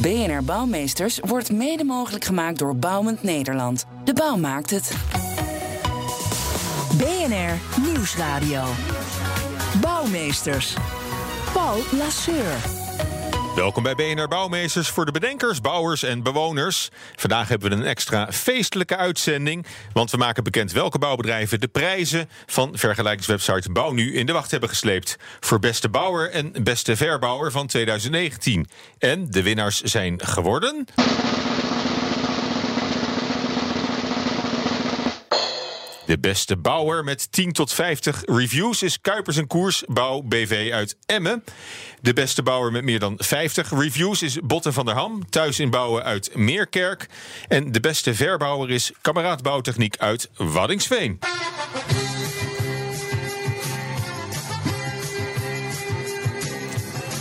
BNR 0.00 0.44
Bouwmeesters 0.44 1.18
wordt 1.20 1.52
mede 1.52 1.84
mogelijk 1.84 2.24
gemaakt 2.24 2.58
door 2.58 2.76
Bouwend 2.76 3.22
Nederland. 3.22 3.86
De 4.04 4.12
bouw 4.12 4.36
maakt 4.36 4.70
het. 4.70 4.92
BNR 6.98 7.82
Nieuwsradio. 7.86 8.62
Bouwmeesters. 9.80 10.74
Paul 11.52 11.80
Lasseur. 11.98 12.85
Welkom 13.56 13.82
bij 13.82 13.94
BNR 13.94 14.28
Bouwmeesters 14.28 14.88
voor 14.88 15.04
de 15.04 15.12
bedenkers, 15.12 15.60
bouwers 15.60 16.02
en 16.02 16.22
bewoners. 16.22 16.90
Vandaag 17.14 17.48
hebben 17.48 17.70
we 17.70 17.76
een 17.76 17.84
extra 17.84 18.32
feestelijke 18.32 18.96
uitzending. 18.96 19.66
Want 19.92 20.10
we 20.10 20.16
maken 20.16 20.44
bekend 20.44 20.72
welke 20.72 20.98
bouwbedrijven 20.98 21.60
de 21.60 21.68
prijzen 21.68 22.28
van 22.46 22.78
vergelijkingswebsite 22.78 23.72
BouwNu 23.72 24.14
in 24.14 24.26
de 24.26 24.32
wacht 24.32 24.50
hebben 24.50 24.68
gesleept. 24.68 25.16
Voor 25.40 25.58
beste 25.58 25.88
bouwer 25.88 26.30
en 26.30 26.52
beste 26.62 26.96
verbouwer 26.96 27.50
van 27.50 27.66
2019. 27.66 28.66
En 28.98 29.30
de 29.30 29.42
winnaars 29.42 29.80
zijn 29.80 30.20
geworden. 30.24 30.86
De 36.06 36.18
beste 36.18 36.56
bouwer 36.56 37.04
met 37.04 37.32
10 37.32 37.52
tot 37.52 37.72
50 37.72 38.22
reviews 38.26 38.82
is 38.82 39.00
Kuipers 39.00 39.36
en 39.36 39.46
Koers 39.46 39.84
Bouw 39.86 40.22
BV 40.22 40.70
uit 40.72 40.96
Emmen. 41.06 41.44
De 42.00 42.12
beste 42.12 42.42
bouwer 42.42 42.72
met 42.72 42.84
meer 42.84 42.98
dan 42.98 43.14
50 43.18 43.70
reviews 43.70 44.22
is 44.22 44.38
Botten 44.44 44.72
van 44.72 44.84
der 44.84 44.94
Ham, 44.94 45.30
thuis 45.30 45.60
in 45.60 45.70
bouwen 45.70 46.04
uit 46.04 46.36
Meerkerk. 46.36 47.06
En 47.48 47.72
de 47.72 47.80
beste 47.80 48.14
verbouwer 48.14 48.70
is 48.70 48.92
Kameraad 49.00 49.42
Bouwtechniek 49.42 49.96
uit 49.96 50.30
Waddingsveen. 50.36 51.18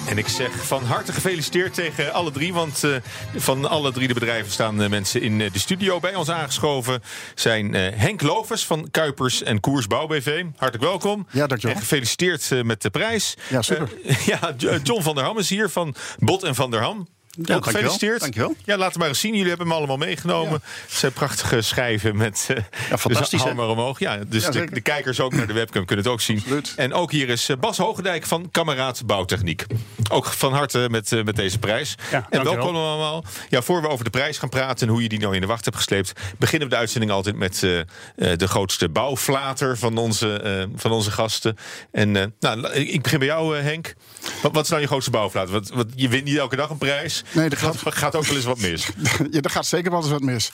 En 0.08 0.18
ik 0.18 0.28
zeg 0.28 0.66
van 0.66 0.84
harte 0.84 1.14
gefeliciteerd 1.14 1.74
tegen 1.74 2.14
alle 2.14 2.32
drie. 2.32 2.54
Want 2.54 2.84
uh, 2.84 2.96
van 3.36 3.70
alle 3.70 3.92
drie 3.92 4.08
de 4.08 4.14
bedrijven 4.14 4.52
staan 4.52 4.82
uh, 4.82 4.90
mensen 4.90 5.22
in 5.22 5.40
uh, 5.40 5.52
de 5.52 5.60
studio 5.60 6.00
bij 6.00 6.16
ons 6.16 6.30
aangeschoven. 6.30 7.04
Zijn 7.36 7.74
Henk 7.74 8.22
Lovers 8.22 8.66
van 8.66 8.92
Kuipers 8.92 9.44
en 9.44 9.60
Koers 9.60 9.88
Bouw 9.88 10.08
BV. 10.08 10.44
Hartelijk 10.56 10.84
welkom. 10.84 11.28
Ja, 11.32 11.48
dankjewel. 11.48 11.76
En 11.76 11.82
gefeliciteerd 11.82 12.64
met 12.64 12.82
de 12.82 12.90
prijs. 12.90 13.38
Ja, 13.50 13.62
super. 13.62 13.90
ja, 14.32 14.56
John 14.84 15.02
van 15.02 15.16
der 15.16 15.24
Ham 15.24 15.38
is 15.38 15.50
hier 15.50 15.70
van 15.70 15.96
Bot 16.18 16.44
en 16.44 16.56
van 16.56 16.72
der 16.72 16.82
Ham. 16.82 17.08
Ja, 17.44 17.60
gefeliciteerd. 17.62 18.20
Dankjewel. 18.20 18.56
Ja, 18.66 18.78
laten 18.78 18.94
we 18.94 19.00
maar 19.00 19.08
eens 19.08 19.20
zien. 19.20 19.34
Jullie 19.34 19.48
hebben 19.48 19.68
hem 19.68 19.76
allemaal 19.76 19.98
meegenomen. 19.98 20.52
Ja. 20.64 20.70
Het 20.86 20.98
zijn 20.98 21.12
prachtige 21.12 21.62
schijven 21.62 22.18
met. 22.18 22.48
Uh, 22.52 22.58
ja, 22.90 22.98
fantastisch. 22.98 23.44
Dus 23.44 23.54
maar 23.54 23.68
omhoog. 23.68 24.00
Ja, 24.00 24.18
dus 24.28 24.44
ja, 24.44 24.50
de, 24.50 24.72
de, 24.72 24.82
kijkers 24.82 25.20
ook 25.20 25.34
naar 25.34 25.48
de 25.48 25.54
webcam 25.54 25.86
kunnen 25.86 26.06
het 26.06 26.14
ook 26.14 26.22
zien. 26.22 26.38
Absoluut. 26.38 26.74
En 26.76 26.94
ook 26.94 27.12
hier 27.12 27.30
is 27.30 27.50
Bas 27.60 27.78
Hogendijk 27.78 28.26
van 28.26 28.52
Kameraad 28.52 29.06
Bouwtechniek. 29.06 29.66
Ook 30.12 30.26
van 30.26 30.54
harte 30.54 30.88
met, 30.92 31.12
uh, 31.12 31.24
met 31.24 31.36
deze 31.36 31.60
prijs. 31.60 31.96
Ja, 32.12 32.28
en 32.30 32.44
welkom 32.44 32.76
allemaal. 32.76 33.24
Ja, 33.50 33.62
voor 33.62 33.82
we 33.82 33.90
over 33.90 34.04
de 34.04 34.10
prijs 34.10 34.38
gaan 34.38 34.50
praten 34.50 34.88
en 34.88 34.94
hoe 34.94 35.02
je 35.02 35.10
die 35.10 35.20
nou 35.20 35.36
in 35.36 35.42
de 35.42 35.48
wacht 35.48 35.66
hebt 35.66 35.78
gesleept, 35.78 36.20
beginnen 36.38 36.68
we 36.68 36.74
de 36.74 36.80
uitzending 36.80 37.12
altijd 37.12 37.36
met 37.36 37.62
uh, 37.62 37.82
de 38.16 38.48
grootste 38.48 38.90
bouwflater 38.90 39.78
van 39.78 39.98
onze, 39.98 40.70
van 40.76 40.92
onze 40.92 41.12
gasten. 41.12 41.58
En 41.92 42.12
nou, 42.40 42.72
ik 42.72 43.02
begin 43.02 43.20
bij 43.20 43.28
jou, 43.28 43.58
Henk. 43.58 43.94
Wat, 44.42 44.54
wat 44.54 44.64
is 44.64 44.70
nou 44.70 44.82
je 44.82 44.88
grootste 44.88 45.12
bouwflater? 45.12 45.52
Wat, 45.52 45.70
wat, 45.70 45.88
je 45.96 46.08
wint 46.08 46.24
niet 46.24 46.38
elke 46.38 46.56
dag 46.56 46.70
een 46.70 46.78
prijs. 46.78 47.24
Nee, 47.32 47.50
dat 47.50 47.60
gaat, 47.60 47.78
gaat 47.86 48.16
ook 48.16 48.26
wel 48.26 48.36
eens 48.36 48.46
wat 48.46 48.60
mis. 48.60 48.90
ja, 49.32 49.42
er 49.42 49.50
gaat 49.50 49.66
zeker 49.66 49.92
wel 49.92 50.00
eens 50.02 50.10
wat 50.10 50.22
mis. 50.22 50.52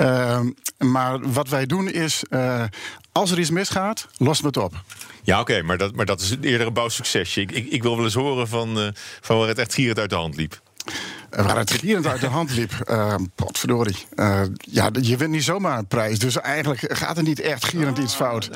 Uh, 0.00 0.40
maar 0.78 1.32
wat 1.32 1.48
wij 1.48 1.66
doen 1.66 1.90
is, 1.90 2.22
uh, 2.30 2.64
als 3.12 3.30
er 3.30 3.38
iets 3.38 3.50
misgaat, 3.50 4.08
lossen 4.16 4.52
we 4.52 4.60
het 4.60 4.70
op. 4.70 4.82
Ja, 5.22 5.40
oké, 5.40 5.50
okay, 5.50 5.62
maar, 5.62 5.78
dat, 5.78 5.94
maar 5.94 6.06
dat 6.06 6.20
is 6.20 6.36
een 6.40 6.72
bouwsuccesje. 6.72 7.40
Ik, 7.40 7.50
ik, 7.50 7.66
ik 7.66 7.82
wil 7.82 7.96
wel 7.96 8.04
eens 8.04 8.14
horen 8.14 8.48
van, 8.48 8.78
uh, 8.78 8.88
van 9.20 9.38
waar 9.38 9.48
het 9.48 9.58
echt 9.58 9.74
gierend 9.74 9.98
uit 9.98 10.10
de 10.10 10.16
hand 10.16 10.36
liep. 10.36 10.60
Waar 11.30 11.56
het 11.56 11.70
gierend 11.70 12.06
uit 12.06 12.20
de 12.20 12.26
hand 12.26 12.50
liep. 12.50 12.72
Uh, 12.90 13.14
potverdorie. 13.34 13.96
Uh, 14.14 14.40
ja, 14.60 14.90
je 15.00 15.16
wint 15.16 15.30
niet 15.30 15.44
zomaar 15.44 15.78
een 15.78 15.86
prijs. 15.86 16.18
Dus 16.18 16.40
eigenlijk 16.40 16.96
gaat 16.96 17.16
er 17.16 17.22
niet 17.22 17.40
echt 17.40 17.64
gierend 17.64 17.98
iets 17.98 18.14
fout. 18.14 18.50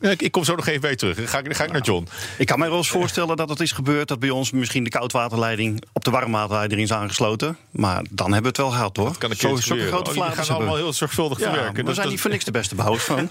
Ja, 0.00 0.10
ik, 0.10 0.22
ik, 0.22 0.32
kom 0.32 0.44
zo 0.44 0.54
nog 0.56 0.66
even 0.66 0.80
bij 0.80 0.96
terug. 0.96 1.30
Ga, 1.30 1.38
ik, 1.38 1.56
ga 1.56 1.64
ik 1.64 1.72
naar 1.72 1.82
John. 1.82 2.08
Ik 2.38 2.46
kan 2.46 2.58
mij 2.58 2.68
wel 2.68 2.78
eens 2.78 2.90
voorstellen 2.90 3.36
dat 3.36 3.48
het 3.48 3.60
is 3.60 3.72
gebeurd... 3.72 4.08
dat 4.08 4.18
bij 4.18 4.30
ons 4.30 4.50
misschien 4.50 4.84
de 4.84 4.90
koudwaterleiding 4.90 5.82
op 5.92 6.04
de 6.04 6.10
warmwaterleiding 6.10 6.80
is 6.80 6.92
aangesloten. 6.92 7.56
Maar 7.70 8.04
dan 8.10 8.32
hebben 8.32 8.42
we 8.42 8.48
het 8.48 8.56
wel 8.56 8.70
gehad, 8.70 8.96
hoor. 8.96 9.06
Dat 9.06 9.18
kan 9.18 9.30
ik 9.30 9.40
zo, 9.40 9.56
zulke 9.56 9.86
grote 9.86 10.10
oh, 10.10 10.16
gaan 10.16 10.34
hebben. 10.34 10.54
allemaal 10.54 10.76
heel 10.76 10.92
zorgvuldig 10.92 11.38
ja, 11.38 11.44
verwerken. 11.44 11.74
We 11.74 11.82
dat, 11.82 11.94
zijn 11.94 12.02
dat, 12.02 12.14
niet 12.14 12.20
voor 12.20 12.30
niks 12.30 12.44
de 12.44 12.50
beste 12.50 12.74
bouwers 12.74 13.04
van. 13.04 13.18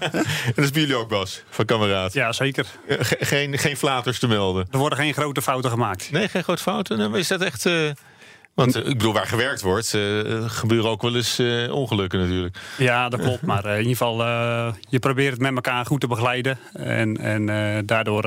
dat 0.54 0.64
is 0.64 0.70
bij 0.70 0.80
jullie 0.80 0.96
ook, 0.96 1.08
Bas, 1.08 1.42
van 1.50 1.64
Kameraad. 1.64 2.12
Ja, 2.12 2.32
zeker. 2.32 2.66
Ge 2.88 3.16
geen, 3.20 3.58
geen 3.58 3.76
flaters 3.76 4.18
te 4.18 4.26
melden. 4.26 4.66
Er 4.70 4.78
worden 4.78 4.98
geen 4.98 5.14
grote 5.14 5.42
fouten 5.42 5.70
gemaakt. 5.70 6.10
Nee, 6.10 6.28
geen 6.28 6.42
grote 6.42 6.62
fouten. 6.62 7.14
Is 7.14 7.28
dat 7.28 7.40
echt... 7.40 7.66
Uh, 7.66 7.90
want 8.54 8.76
ik 8.76 8.84
bedoel, 8.84 9.12
waar 9.12 9.26
gewerkt 9.26 9.60
wordt, 9.60 9.92
uh, 9.92 10.50
gebeuren 10.50 10.90
ook 10.90 11.02
wel 11.02 11.16
eens 11.16 11.40
uh, 11.40 11.72
ongelukken 11.72 12.18
natuurlijk. 12.18 12.56
Ja, 12.78 13.08
dat 13.08 13.20
klopt. 13.20 13.42
Maar 13.42 13.64
uh, 13.64 13.72
in 13.72 13.78
ieder 13.78 13.96
geval, 13.96 14.16
je 14.88 14.98
probeert 14.98 15.32
het 15.32 15.40
met 15.40 15.54
elkaar 15.54 15.86
goed 15.86 16.00
te 16.00 16.06
begeleiden. 16.06 16.58
En, 16.72 17.16
en 17.16 17.86
daardoor 17.86 18.26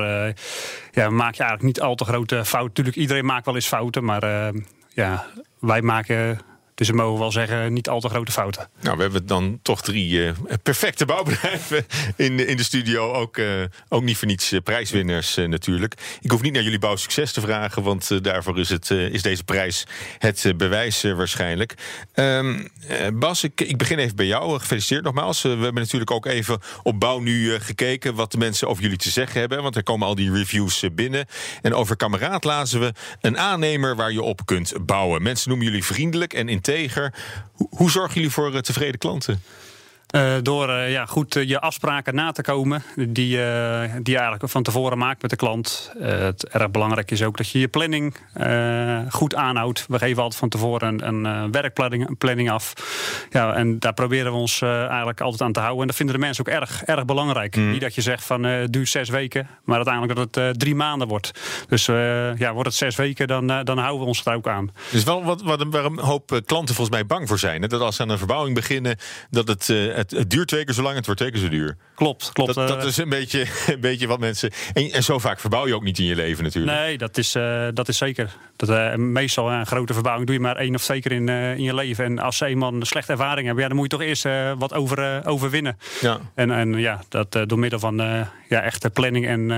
ja, 0.92 1.10
maak 1.10 1.34
je 1.34 1.42
eigenlijk 1.42 1.62
niet 1.62 1.80
al 1.80 1.94
te 1.94 2.04
grote 2.04 2.44
fouten. 2.44 2.68
Natuurlijk, 2.68 2.96
iedereen 2.96 3.24
maakt 3.24 3.44
wel 3.44 3.54
eens 3.54 3.66
fouten. 3.66 4.04
Maar 4.04 4.52
ja, 4.88 5.26
wij 5.58 5.82
maken 5.82 6.38
dus 6.74 6.88
we 6.88 6.94
mogen 6.94 7.18
wel 7.18 7.32
zeggen, 7.32 7.72
niet 7.72 7.88
al 7.88 8.00
te 8.00 8.08
grote 8.08 8.32
fouten. 8.32 8.68
Nou, 8.80 8.96
we 8.96 9.02
hebben 9.02 9.26
dan 9.26 9.58
toch 9.62 9.82
drie 9.82 10.10
uh, 10.10 10.32
perfecte 10.62 11.04
bouwbedrijven 11.04 11.86
in 12.16 12.36
de, 12.36 12.46
in 12.46 12.56
de 12.56 12.62
studio. 12.62 13.12
Ook, 13.12 13.36
uh, 13.36 13.62
ook 13.88 14.02
niet 14.02 14.16
voor 14.16 14.26
niets 14.26 14.52
uh, 14.52 14.60
prijswinners 14.60 15.34
natuurlijk. 15.36 15.94
Ik 16.20 16.30
hoef 16.30 16.42
niet 16.42 16.52
naar 16.52 16.62
jullie 16.62 16.78
bouwsucces 16.78 17.32
te 17.32 17.40
vragen, 17.40 17.82
want 17.82 18.24
daarvoor 18.24 18.58
is, 18.58 18.68
het, 18.68 18.90
is 18.90 19.22
deze 19.22 19.44
prijs 19.44 19.86
het 20.18 20.52
bewijs 20.56 21.02
waarschijnlijk. 21.02 21.74
Um, 22.14 22.68
Bas, 23.12 23.44
ik, 23.44 23.60
ik 23.60 23.76
begin 23.76 23.98
even 23.98 24.16
bij 24.16 24.26
jou. 24.26 24.58
Gefeliciteerd 24.58 25.04
nogmaals. 25.04 25.42
we 25.42 25.48
hebben 25.48 25.74
natuurlijk 25.74 26.10
ook 26.10 26.26
even 26.26 26.60
op 26.82 27.00
Bouw 27.00 27.18
nu 27.18 27.60
gekeken 27.60 28.14
wat 28.14 28.32
de 28.32 28.38
mensen 28.38 28.68
over 28.68 28.82
jullie 28.82 28.98
te 28.98 29.10
zeggen 29.10 29.40
hebben. 29.40 29.62
Want 29.62 29.76
er 29.76 29.82
komen 29.82 30.06
al 30.06 30.14
die 30.14 30.32
reviews 30.32 30.84
binnen. 30.92 31.26
En 31.62 31.74
over 31.74 31.96
Kameraad 31.96 32.44
lazen 32.44 32.80
we 32.80 32.92
een 33.20 33.38
aannemer 33.38 33.96
waar 33.96 34.12
je 34.12 34.22
op 34.22 34.40
kunt 34.44 34.72
bouwen. 34.86 35.22
Mensen 35.22 35.48
noemen 35.48 35.66
jullie 35.66 35.84
vriendelijk 35.84 36.32
en 36.32 36.48
in 36.48 36.60
Hoe, 37.54 37.90
zorgen 37.90 38.14
jullie 38.14 38.30
voor 38.30 38.54
uh, 38.54 38.58
tevreden 38.58 38.98
klanten? 38.98 39.42
Uh, 40.14 40.34
door 40.42 40.68
uh, 40.68 40.90
ja, 40.90 41.06
goed 41.06 41.36
uh, 41.36 41.48
je 41.48 41.60
afspraken 41.60 42.14
na 42.14 42.32
te 42.32 42.42
komen, 42.42 42.82
die, 42.96 43.12
die 43.12 43.36
je 44.02 44.18
eigenlijk 44.18 44.48
van 44.48 44.62
tevoren 44.62 44.98
maakt 44.98 45.22
met 45.22 45.30
de 45.30 45.36
klant. 45.36 45.92
het 45.98 46.48
erg 46.48 46.70
belangrijk 46.70 47.10
is 47.10 47.22
ook 47.22 47.36
dat 47.36 47.50
je 47.50 47.58
je 47.58 47.68
planning 47.68 48.16
goed 49.10 49.34
aanhoudt. 49.34 49.86
We 49.88 49.98
geven 49.98 50.22
altijd 50.22 50.40
van 50.40 50.48
tevoren 50.48 51.06
een, 51.06 51.24
een 51.24 51.50
werkplanning 51.50 52.08
een 52.08 52.16
planning 52.16 52.50
af. 52.50 52.72
Ja, 53.30 53.54
en 53.54 53.78
daar 53.78 53.94
proberen 53.94 54.32
we 54.32 54.38
ons 54.38 54.62
eigenlijk 54.62 55.20
altijd 55.20 55.42
aan 55.42 55.52
te 55.52 55.60
houden. 55.60 55.80
En 55.80 55.86
dat 55.86 55.96
vinden 55.96 56.14
de 56.14 56.20
mensen 56.20 56.46
ook 56.46 56.52
erg, 56.52 56.82
erg 56.82 57.04
belangrijk. 57.04 57.56
Mm. 57.56 57.70
Niet 57.70 57.80
dat 57.80 57.94
je 57.94 58.00
zegt 58.00 58.24
van 58.24 58.42
het 58.42 58.72
duurt 58.72 58.88
zes 58.88 59.08
weken, 59.08 59.48
maar 59.64 59.76
uiteindelijk 59.76 60.16
dat 60.16 60.44
het 60.44 60.58
drie 60.58 60.74
maanden 60.74 61.08
wordt. 61.08 61.30
Dus 61.68 61.86
ja, 62.36 62.52
wordt 62.52 62.68
het 62.68 62.78
zes 62.78 62.96
weken, 62.96 63.26
dan, 63.26 63.46
dan 63.46 63.78
houden 63.78 64.00
we 64.00 64.06
ons 64.06 64.24
er 64.24 64.34
ook 64.34 64.48
aan. 64.48 64.70
Dus 64.90 65.04
wel 65.04 65.24
wat, 65.24 65.42
wat, 65.42 65.64
waar 65.70 65.84
een 65.84 65.98
hoop 65.98 66.40
klanten 66.46 66.74
volgens 66.74 66.96
mij 66.96 67.06
bang 67.06 67.28
voor 67.28 67.38
zijn. 67.38 67.62
Hè? 67.62 67.68
Dat 67.68 67.80
als 67.80 67.96
ze 67.96 68.02
aan 68.02 68.08
een 68.08 68.18
verbouwing 68.18 68.54
beginnen, 68.54 68.96
dat 69.30 69.48
het 69.48 69.68
het, 70.10 70.18
het, 70.18 70.30
duurt 70.30 70.48
twee 70.48 70.64
keer 70.64 70.74
zo 70.74 70.82
lang, 70.82 70.96
het 70.96 71.04
wordt 71.06 71.20
twee 71.20 71.32
keer 71.32 71.40
zo 71.40 71.48
duur. 71.48 71.76
Klopt, 71.94 72.32
klopt. 72.32 72.54
Dat, 72.54 72.68
dat 72.68 72.84
is 72.84 72.96
een 72.96 73.08
beetje, 73.08 73.46
een 73.74 73.80
beetje 73.80 74.06
wat 74.06 74.18
mensen. 74.18 74.50
En, 74.72 74.90
en, 74.90 75.02
zo 75.02 75.18
vaak 75.18 75.40
verbouw 75.40 75.66
je 75.66 75.74
ook 75.74 75.82
niet 75.82 75.98
in 75.98 76.04
je 76.04 76.14
leven 76.14 76.44
natuurlijk. 76.44 76.76
Nee, 76.76 76.98
dat 76.98 77.16
is, 77.16 77.34
uh, 77.34 77.68
dat 77.74 77.88
is 77.88 77.98
zeker. 77.98 78.36
Dat, 78.56 78.68
uh, 78.68 78.94
meestal 78.94 79.50
een 79.50 79.66
grote 79.66 79.92
verbouwing 79.92 80.26
doe 80.26 80.36
je 80.36 80.42
maar 80.42 80.56
één 80.56 80.74
of 80.74 80.82
twee 80.82 81.00
keer 81.00 81.12
in, 81.12 81.28
in 81.28 81.62
je 81.62 81.74
leven. 81.74 82.04
En 82.04 82.18
als 82.18 82.36
ze 82.36 82.46
eenmaal 82.46 82.72
een 82.72 82.86
slechte 82.86 83.12
ervaring 83.12 83.46
hebben, 83.46 83.62
ja, 83.62 83.68
dan 83.68 83.78
moet 83.78 83.90
je 83.90 83.98
toch 83.98 84.06
eerst 84.06 84.26
wat 84.58 84.74
over, 84.74 85.26
overwinnen. 85.26 85.78
Ja. 86.00 86.18
En, 86.34 86.50
en 86.50 86.78
ja, 86.78 87.00
dat 87.08 87.32
door 87.46 87.58
middel 87.58 87.78
van 87.78 87.96
ja, 88.48 88.62
echte 88.62 88.90
planning 88.90 89.26
en 89.26 89.50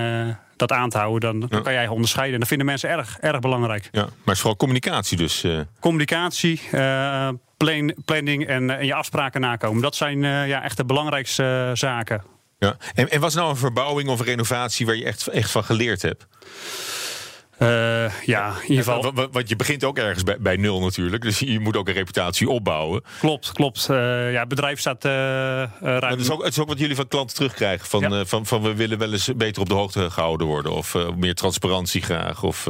dat 0.56 0.72
aan 0.72 0.90
te 0.90 0.98
houden, 0.98 1.20
dan, 1.20 1.48
dan 1.48 1.62
kan 1.62 1.72
jij 1.72 1.88
onderscheiden. 1.88 2.34
En 2.34 2.40
dat 2.40 2.48
vinden 2.48 2.66
mensen 2.66 2.90
erg, 2.90 3.18
erg 3.18 3.40
belangrijk. 3.40 3.88
Ja, 3.92 4.00
maar 4.00 4.10
het 4.24 4.34
is 4.34 4.38
vooral 4.38 4.56
communicatie 4.56 5.16
dus. 5.16 5.44
Uh... 5.44 5.60
Communicatie, 5.80 6.60
uh, 6.72 7.28
plan, 7.56 7.94
planning 8.04 8.46
en, 8.46 8.70
en, 8.70 8.86
je 8.86 8.94
afspraken 8.94 9.40
nakomen. 9.40 9.82
Dat 9.82 9.96
zijn 9.96 10.22
uh, 10.22 10.48
ja, 10.48 10.62
echt 10.62 10.76
de 10.76 10.84
belangrijkste 10.84 11.70
zaken. 11.74 12.22
Ja. 12.58 12.76
En, 12.94 13.10
en 13.10 13.20
was 13.20 13.34
nou 13.34 13.50
een 13.50 13.56
verbouwing 13.56 14.08
of 14.08 14.20
renovatie 14.20 14.86
waar 14.86 14.96
je 14.96 15.04
echt, 15.04 15.26
echt 15.26 15.50
van 15.50 15.64
geleerd 15.64 16.02
hebt? 16.02 16.26
Eh, 17.58 18.22
ja, 18.24 18.48
in 18.62 18.68
ieder 18.70 18.84
geval. 18.84 19.02
wa- 19.02 19.12
wa- 19.12 19.28
Want 19.30 19.48
je 19.48 19.56
begint 19.56 19.84
ook 19.84 19.98
ergens 19.98 20.22
bij, 20.22 20.36
bij 20.40 20.56
nul 20.56 20.80
natuurlijk. 20.80 21.22
Dus 21.22 21.38
je 21.38 21.60
moet 21.60 21.76
ook 21.76 21.88
een 21.88 21.94
reputatie 21.94 22.48
opbouwen. 22.50 23.02
Klopt, 23.18 23.52
klopt. 23.52 23.88
Eh, 23.90 24.32
ja, 24.32 24.38
het 24.40 24.48
bedrijf 24.48 24.80
staat 24.80 25.02
Maar 25.04 25.68
ruim... 25.80 26.02
het, 26.10 26.20
is 26.20 26.30
ook, 26.30 26.44
het 26.44 26.52
is 26.52 26.58
ook 26.58 26.68
wat 26.68 26.78
jullie 26.78 26.96
van 26.96 27.08
klanten 27.08 27.36
terugkrijgen. 27.36 27.86
Van, 27.86 28.00
Ja. 28.00 28.24
van, 28.24 28.46
van 28.46 28.62
we 28.62 28.74
willen 28.74 28.98
wel 28.98 29.12
eens 29.12 29.30
beter 29.36 29.62
op 29.62 29.68
de 29.68 29.74
hoogte 29.74 30.10
gehouden 30.10 30.46
worden. 30.46 30.72
Of 30.72 30.96
meer 31.16 31.34
transparantie 31.34 32.02
graag. 32.02 32.42
Of, 32.42 32.66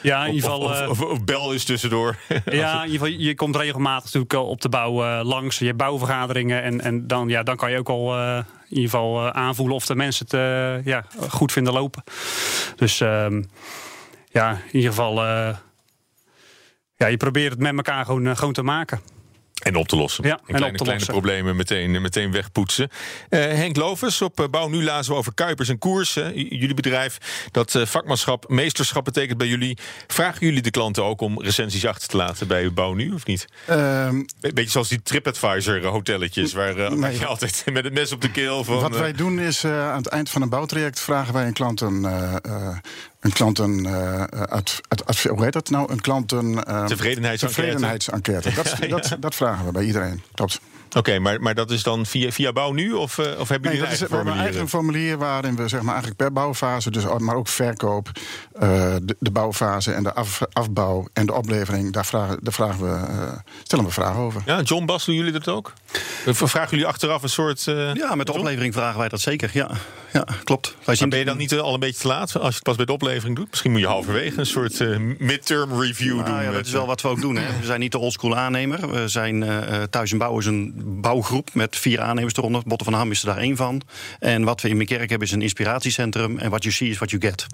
ja, 0.00 0.24
in 0.26 0.34
ieder 0.34 0.50
geval... 0.50 0.64
of, 0.64 0.88
of, 0.88 1.00
of 1.00 1.24
bel 1.24 1.52
is 1.52 1.64
tussendoor. 1.64 2.16
Ja, 2.44 2.82
in 2.84 2.90
ieder 2.90 3.06
geval, 3.06 3.20
je 3.20 3.34
komt 3.34 3.56
regelmatig 3.56 4.04
natuurlijk 4.12 4.48
op 4.50 4.60
de 4.60 4.68
bouw 4.68 5.22
langs. 5.22 5.58
Je 5.58 5.64
hebt 5.66 5.76
bouwvergaderingen 5.76 6.62
en, 6.62 6.80
en 6.80 7.06
dan, 7.06 7.28
ja, 7.28 7.42
dan 7.42 7.56
kan 7.56 7.70
je 7.70 7.78
ook 7.78 7.88
al 7.88 8.16
in 8.28 8.44
ieder 8.68 8.84
geval 8.90 9.32
aanvoelen 9.32 9.76
of 9.76 9.86
de 9.86 9.94
mensen 9.94 10.26
het 10.28 10.84
ja, 10.86 11.04
goed 11.28 11.52
vinden 11.52 11.72
lopen. 11.72 12.02
Dus 12.76 13.00
ehm, 13.00 13.42
ja, 14.36 14.50
in 14.50 14.76
ieder 14.76 14.90
geval, 14.90 15.24
eh, 15.24 15.56
ja, 16.96 17.06
je 17.06 17.16
probeert 17.16 17.50
het 17.52 17.60
met 17.60 17.76
elkaar 17.76 18.04
gewoon, 18.04 18.26
eh, 18.26 18.36
gewoon 18.36 18.52
te 18.54 18.62
maken. 18.62 19.00
En 19.62 19.76
op 19.76 19.88
te 19.88 19.96
lossen. 19.96 20.24
Ja, 20.24 20.30
en 20.30 20.38
en 20.38 20.44
kleine, 20.44 20.66
op 20.66 20.76
te 20.76 20.82
kleine 20.84 21.04
lossen. 21.04 21.12
problemen 21.22 21.56
meteen, 21.56 22.02
meteen 22.02 22.32
wegpoetsen. 22.32 22.88
Eh, 23.28 23.40
Henk 23.40 23.76
Lovers, 23.76 24.22
op 24.22 24.48
Bouw 24.50 24.68
Nu 24.68 24.82
lazen 24.84 25.12
we 25.12 25.18
over 25.18 25.34
Kuipers 25.34 25.68
en 25.68 25.78
Koers. 25.78 26.14
j- 26.14 26.20
jullie 26.34 26.74
bedrijf, 26.74 27.18
dat 27.50 27.74
eh, 27.74 27.86
vakmanschap, 27.86 28.48
meesterschap 28.48 29.04
betekent 29.04 29.38
bij 29.38 29.46
jullie. 29.46 29.78
Vragen 30.06 30.46
jullie 30.46 30.62
de 30.62 30.70
klanten 30.70 31.04
ook 31.04 31.20
om 31.20 31.42
recensies 31.42 31.86
achter 31.86 32.08
te 32.08 32.16
laten 32.16 32.46
bij 32.48 32.72
Bouw 32.72 32.92
Nu, 32.94 33.12
of 33.12 33.26
niet? 33.26 33.46
Ehm, 33.66 34.22
Be- 34.40 34.52
Beetje 34.52 34.70
zoals 34.70 34.88
die 34.88 35.02
TripAdvisor 35.02 35.84
eh, 35.84 35.90
hotelletjes... 35.90 36.52
waar 36.52 36.94
Nee. 36.96 37.18
je 37.18 37.26
altijd 37.26 37.64
met 37.72 37.84
het 37.84 37.92
mes 37.94 38.12
op 38.12 38.20
de 38.20 38.30
keel 38.30 38.64
van... 38.64 38.80
Wat 38.80 38.98
wij 38.98 39.12
doen 39.12 39.38
is 39.40 39.64
eh, 39.64 39.90
aan 39.90 39.96
het 39.96 40.06
eind 40.06 40.30
van 40.30 40.42
een 40.42 40.48
bouwtraject 40.48 41.00
vragen 41.00 41.34
wij 41.34 41.46
een 41.46 41.52
klant 41.52 41.80
een, 41.80 42.04
eh, 42.04 42.36
eh, 42.42 42.76
een 43.20 43.32
klanten, 43.32 43.86
eh, 43.86 44.22
ad- 44.42 44.80
hoe 45.28 45.44
heet 45.44 45.52
dat 45.52 45.70
nou? 45.70 45.92
Een 45.92 46.00
klanten 46.00 46.64
eh, 46.64 46.84
Tevredenheidsenquête. 46.84 47.62
tevredenheidsenquête. 47.62 48.54
Dat, 48.54 48.76
dat, 49.10 49.16
dat 49.20 49.34
vragen 49.34 49.64
we 49.66 49.72
bij 49.72 49.84
iedereen. 49.84 50.22
Klopt. 50.34 50.60
Oké, 50.96 51.18
maar, 51.18 51.40
maar 51.40 51.54
dat 51.54 51.70
is 51.70 51.82
dan 51.82 52.06
via, 52.06 52.30
via 52.32 52.52
Bouw 52.52 52.72
Nu? 52.72 52.92
Of, 52.92 53.18
eh, 53.18 53.38
of 53.40 53.48
hebben 53.48 53.70
Nee, 53.70 53.78
jullie 53.80 53.80
dat 53.80 53.90
is, 53.92 54.00
een 54.00 54.08
we 54.08 54.14
hebben 54.16 54.32
een 54.34 54.40
eigen 54.40 54.68
formulier 54.68 55.18
waarin 55.18 55.56
we 55.56 55.68
zeg 55.68 55.80
maar, 55.80 55.88
eigenlijk 55.92 56.16
per 56.16 56.32
bouwfase, 56.32 56.90
dus, 56.90 57.04
maar 57.18 57.36
ook 57.36 57.48
verkoop, 57.48 58.08
eh, 58.52 58.94
de, 59.02 59.16
de 59.18 59.30
bouwfase 59.30 59.92
en 59.92 60.02
de 60.02 60.12
af, 60.14 60.40
afbouw 60.52 61.08
en 61.12 61.26
de 61.26 61.32
oplevering, 61.32 61.92
daar, 61.92 62.06
vragen, 62.06 62.38
daar 62.42 62.52
vragen 62.52 62.80
we, 62.84 63.06
eh, 63.06 63.32
stellen 63.62 63.84
we 63.84 63.90
vragen 63.90 64.20
over. 64.20 64.42
Ja, 64.46 64.60
John 64.62 64.84
Bas, 64.84 65.04
doen 65.04 65.14
jullie 65.14 65.32
dat 65.32 65.48
ook? 65.48 65.72
Vragen 66.26 66.70
jullie 66.70 66.86
achteraf 66.86 67.22
een 67.22 67.28
soort... 67.28 67.66
eh, 67.66 67.94
Ja, 67.94 68.14
met 68.14 68.26
de 68.26 68.32
John? 68.32 68.38
oplevering 68.44 68.74
vragen 68.74 68.98
wij 68.98 69.08
dat 69.08 69.20
zeker. 69.20 69.50
Ja, 69.52 69.70
ja 70.12 70.26
klopt. 70.44 70.74
Wij 70.84 70.96
Maar 71.00 71.08
ben 71.08 71.18
je 71.18 71.24
dan 71.24 71.36
niet 71.36 71.58
al 71.58 71.74
een 71.74 71.80
beetje 71.80 72.00
te 72.00 72.06
laat 72.06 72.34
als 72.36 72.48
je 72.48 72.54
het 72.54 72.62
pas 72.62 72.76
bij 72.76 72.84
de 72.84 72.92
oplevering 72.92 73.36
doet? 73.36 73.50
Misschien 73.50 73.70
moet 73.70 73.80
je 73.80 73.86
halverwege 73.86 74.38
een 74.38 74.46
soort 74.46 74.80
eh, 74.80 74.96
midterm 75.18 75.80
review 75.80 76.14
Nou 76.14 76.26
doen. 76.26 76.42
ja, 76.42 76.50
dat 76.52 76.66
is 76.66 76.72
wel 76.72 76.86
wat 76.86 77.02
we 77.02 77.08
ook 77.08 77.20
doen. 77.20 77.36
Hè. 77.36 77.58
We 77.60 77.66
zijn 77.66 77.80
niet 77.80 77.92
de 77.92 77.98
oldschool 77.98 78.36
aannemer. 78.36 78.90
We 78.90 79.08
zijn 79.08 79.42
eh, 79.42 79.74
eh, 79.82 79.82
Thuis 79.90 80.12
in 80.12 80.18
Bouw 80.18 80.38
is 80.38 80.46
een 80.46 80.84
bouwgroep 80.88 81.54
met 81.54 81.76
vier 81.76 82.00
aannemers 82.00 82.36
eronder. 82.36 82.62
Botten 82.66 82.86
van 82.86 82.96
Ham 82.96 83.10
is 83.10 83.20
er 83.20 83.26
daar 83.26 83.38
één 83.38 83.56
van. 83.56 83.82
En 84.18 84.44
wat 84.44 84.60
we 84.60 84.68
in 84.68 84.76
Meerkerk 84.76 85.08
hebben 85.10 85.28
is 85.28 85.34
een 85.34 85.42
inspiratiecentrum. 85.42 86.38
En 86.38 86.48
what 86.48 86.62
you 86.62 86.74
see 86.74 86.88
is 86.88 86.96
what 86.96 87.10
you 87.10 87.22
get. 87.22 87.46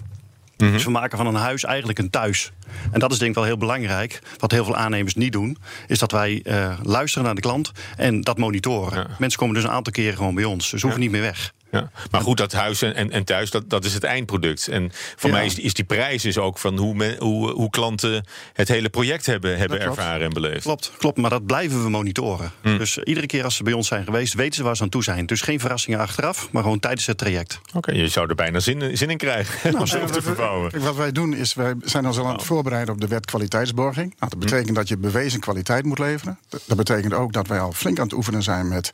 Dus 0.71 0.83
we 0.83 0.91
maken 0.91 1.17
van 1.17 1.27
een 1.27 1.35
huis 1.35 1.63
eigenlijk 1.63 1.99
een 1.99 2.09
thuis. 2.09 2.51
En 2.91 2.99
dat 2.99 3.11
is 3.11 3.17
denk 3.17 3.29
ik 3.29 3.35
wel 3.35 3.45
heel 3.45 3.57
belangrijk. 3.57 4.19
Wat 4.37 4.51
heel 4.51 4.65
veel 4.65 4.75
aannemers 4.75 5.15
niet 5.15 5.31
doen, 5.31 5.57
is 5.87 5.99
dat 5.99 6.11
wij 6.11 6.41
eh, 6.43 6.79
luisteren 6.83 7.25
naar 7.25 7.35
de 7.35 7.41
klant 7.41 7.71
en 7.97 8.21
dat 8.21 8.37
monitoren. 8.37 8.99
Ja. 8.99 9.15
Mensen 9.19 9.39
komen 9.39 9.55
dus 9.55 9.63
een 9.63 9.69
aantal 9.69 9.93
keren 9.93 10.17
gewoon 10.17 10.35
bij 10.35 10.43
ons. 10.43 10.69
Dus 10.69 10.79
ze 10.79 10.85
hoeven 10.85 11.03
niet 11.03 11.11
meer 11.11 11.21
weg. 11.21 11.53
Ja. 11.73 11.91
Maar 12.11 12.21
goed, 12.21 12.37
dat 12.37 12.51
huis 12.51 12.81
en, 12.81 12.95
en, 12.95 13.11
en 13.11 13.23
thuis, 13.23 13.51
dat, 13.51 13.69
dat 13.69 13.85
is 13.85 13.93
het 13.93 14.03
eindproduct. 14.03 14.67
En 14.67 14.91
voor 15.15 15.29
Ja. 15.29 15.35
mij 15.35 15.45
is, 15.45 15.59
is 15.59 15.73
die 15.73 15.85
prijs 15.85 16.25
is 16.25 16.37
ook 16.37 16.57
van 16.57 16.77
hoe, 16.77 16.93
men, 16.95 17.15
hoe, 17.19 17.51
hoe 17.51 17.69
klanten 17.69 18.25
het 18.53 18.67
hele 18.67 18.89
project 18.89 19.25
hebben, 19.25 19.57
hebben 19.57 19.77
Dat 19.77 19.85
klopt. 19.87 19.99
ervaren 19.99 20.25
en 20.27 20.33
beleefd. 20.33 20.61
Klopt, 20.63 20.91
klopt, 20.97 21.17
maar 21.17 21.29
dat 21.29 21.45
blijven 21.45 21.83
we 21.83 21.89
monitoren. 21.89 22.51
Dus 22.61 22.97
eh, 22.97 23.03
iedere 23.07 23.25
keer 23.27 23.43
als 23.43 23.55
ze 23.55 23.63
bij 23.63 23.73
ons 23.73 23.87
zijn 23.87 24.03
geweest, 24.03 24.33
weten 24.33 24.53
ze 24.55 24.63
waar 24.63 24.75
ze 24.75 24.83
aan 24.83 24.89
toe 24.89 25.03
zijn. 25.03 25.25
Dus 25.25 25.41
geen 25.41 25.59
verrassingen 25.59 25.99
achteraf, 25.99 26.47
maar 26.51 26.63
gewoon 26.63 26.79
tijdens 26.79 27.05
het 27.05 27.17
traject. 27.17 27.59
Oké, 27.73 27.91
je 27.91 28.07
zou 28.07 28.29
er 28.29 28.35
bijna 28.35 28.59
zin, 28.59 28.97
zin 28.97 29.09
in 29.09 29.17
krijgen 29.17 29.79
om 29.79 29.85
zelf 29.87 30.11
te 30.11 30.21
verbouwen. 30.21 30.71
Kijk, 30.71 30.83
wat 30.83 30.95
wij 30.95 31.11
doen 31.11 31.33
is, 31.35 31.53
wij 31.53 31.73
zijn 31.83 32.05
ons 32.05 32.17
al 32.17 32.25
aan 32.27 32.33
het 32.33 32.43
voorbereiden 32.43 32.93
op 32.93 33.01
de 33.01 33.07
wet 33.07 33.25
kwaliteitsborging. 33.25 34.15
Nou, 34.19 34.31
dat 34.31 34.39
betekent 34.39 34.75
dat 34.75 34.87
je 34.87 34.97
bewezen 34.97 35.39
kwaliteit 35.39 35.85
moet 35.85 35.99
leveren. 35.99 36.37
Dat- 36.49 36.61
Dat 36.67 36.77
betekent 36.77 37.13
ook 37.13 37.33
dat 37.33 37.47
wij 37.47 37.59
al 37.59 37.71
flink 37.71 37.97
aan 37.99 38.03
het 38.05 38.13
oefenen 38.13 38.43
zijn 38.43 38.67
met 38.67 38.91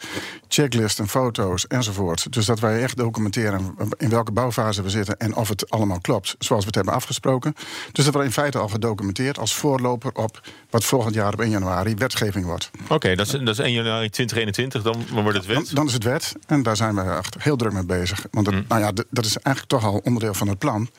checklisten, 0.48 1.08
foto's 1.08 1.68
enzovoort. 1.68 2.34
Dus 2.34 2.46
dat 2.46 2.60
wij 2.60 2.69
echt 2.78 2.98
documenteren 2.98 3.76
in 3.98 4.10
welke 4.10 4.32
bouwfase 4.32 4.82
we 4.82 4.90
zitten 4.90 5.18
en 5.18 5.36
of 5.36 5.50
het 5.50 5.70
allemaal 5.70 6.00
klopt 6.02 6.36
zoals 6.40 6.62
we 6.62 6.68
het 6.68 6.76
hebben 6.76 6.94
afgesproken. 6.94 7.54
Dus 7.92 8.06
dat 8.06 8.14
wordt 8.14 8.28
in 8.28 8.34
feite 8.34 8.58
al 8.58 8.68
gedocumenteerd 8.68 9.40
als 9.40 9.56
voorloper 9.56 10.12
op 10.14 10.42
wat 10.70 10.84
volgend 10.84 11.16
jaar 11.16 11.34
op 11.34 11.42
1 11.42 11.50
januari 11.50 11.96
wetgeving 11.96 12.46
wordt. 12.46 12.72
Oké, 12.88 13.16
dat, 13.16 13.26
is, 13.26 13.32
dat 13.32 13.48
is 13.48 13.60
1 13.60 13.74
januari 13.74 14.10
2021, 14.10 14.82
dan 14.84 15.24
wordt 15.24 15.38
het 15.38 15.48
wet. 15.48 15.76
dan 15.76 15.88
is 15.88 15.94
het 15.94 16.04
wet 16.04 16.36
en 16.48 16.64
daar 16.64 16.76
zijn 16.76 16.96
we 16.96 17.02
echt 17.02 17.36
heel 17.40 17.56
druk 17.56 17.74
mee 17.74 17.86
bezig. 17.86 18.26
Want 18.32 18.46
dat, 18.46 18.68
nou 18.68 18.82
ja, 18.82 18.92
dat 19.10 19.26
is 19.26 19.38
eigenlijk 19.38 19.68
toch 19.68 19.92
al 19.92 20.02
onderdeel 20.04 20.34
van 20.34 20.48
het 20.48 20.58
plan. 20.58 20.90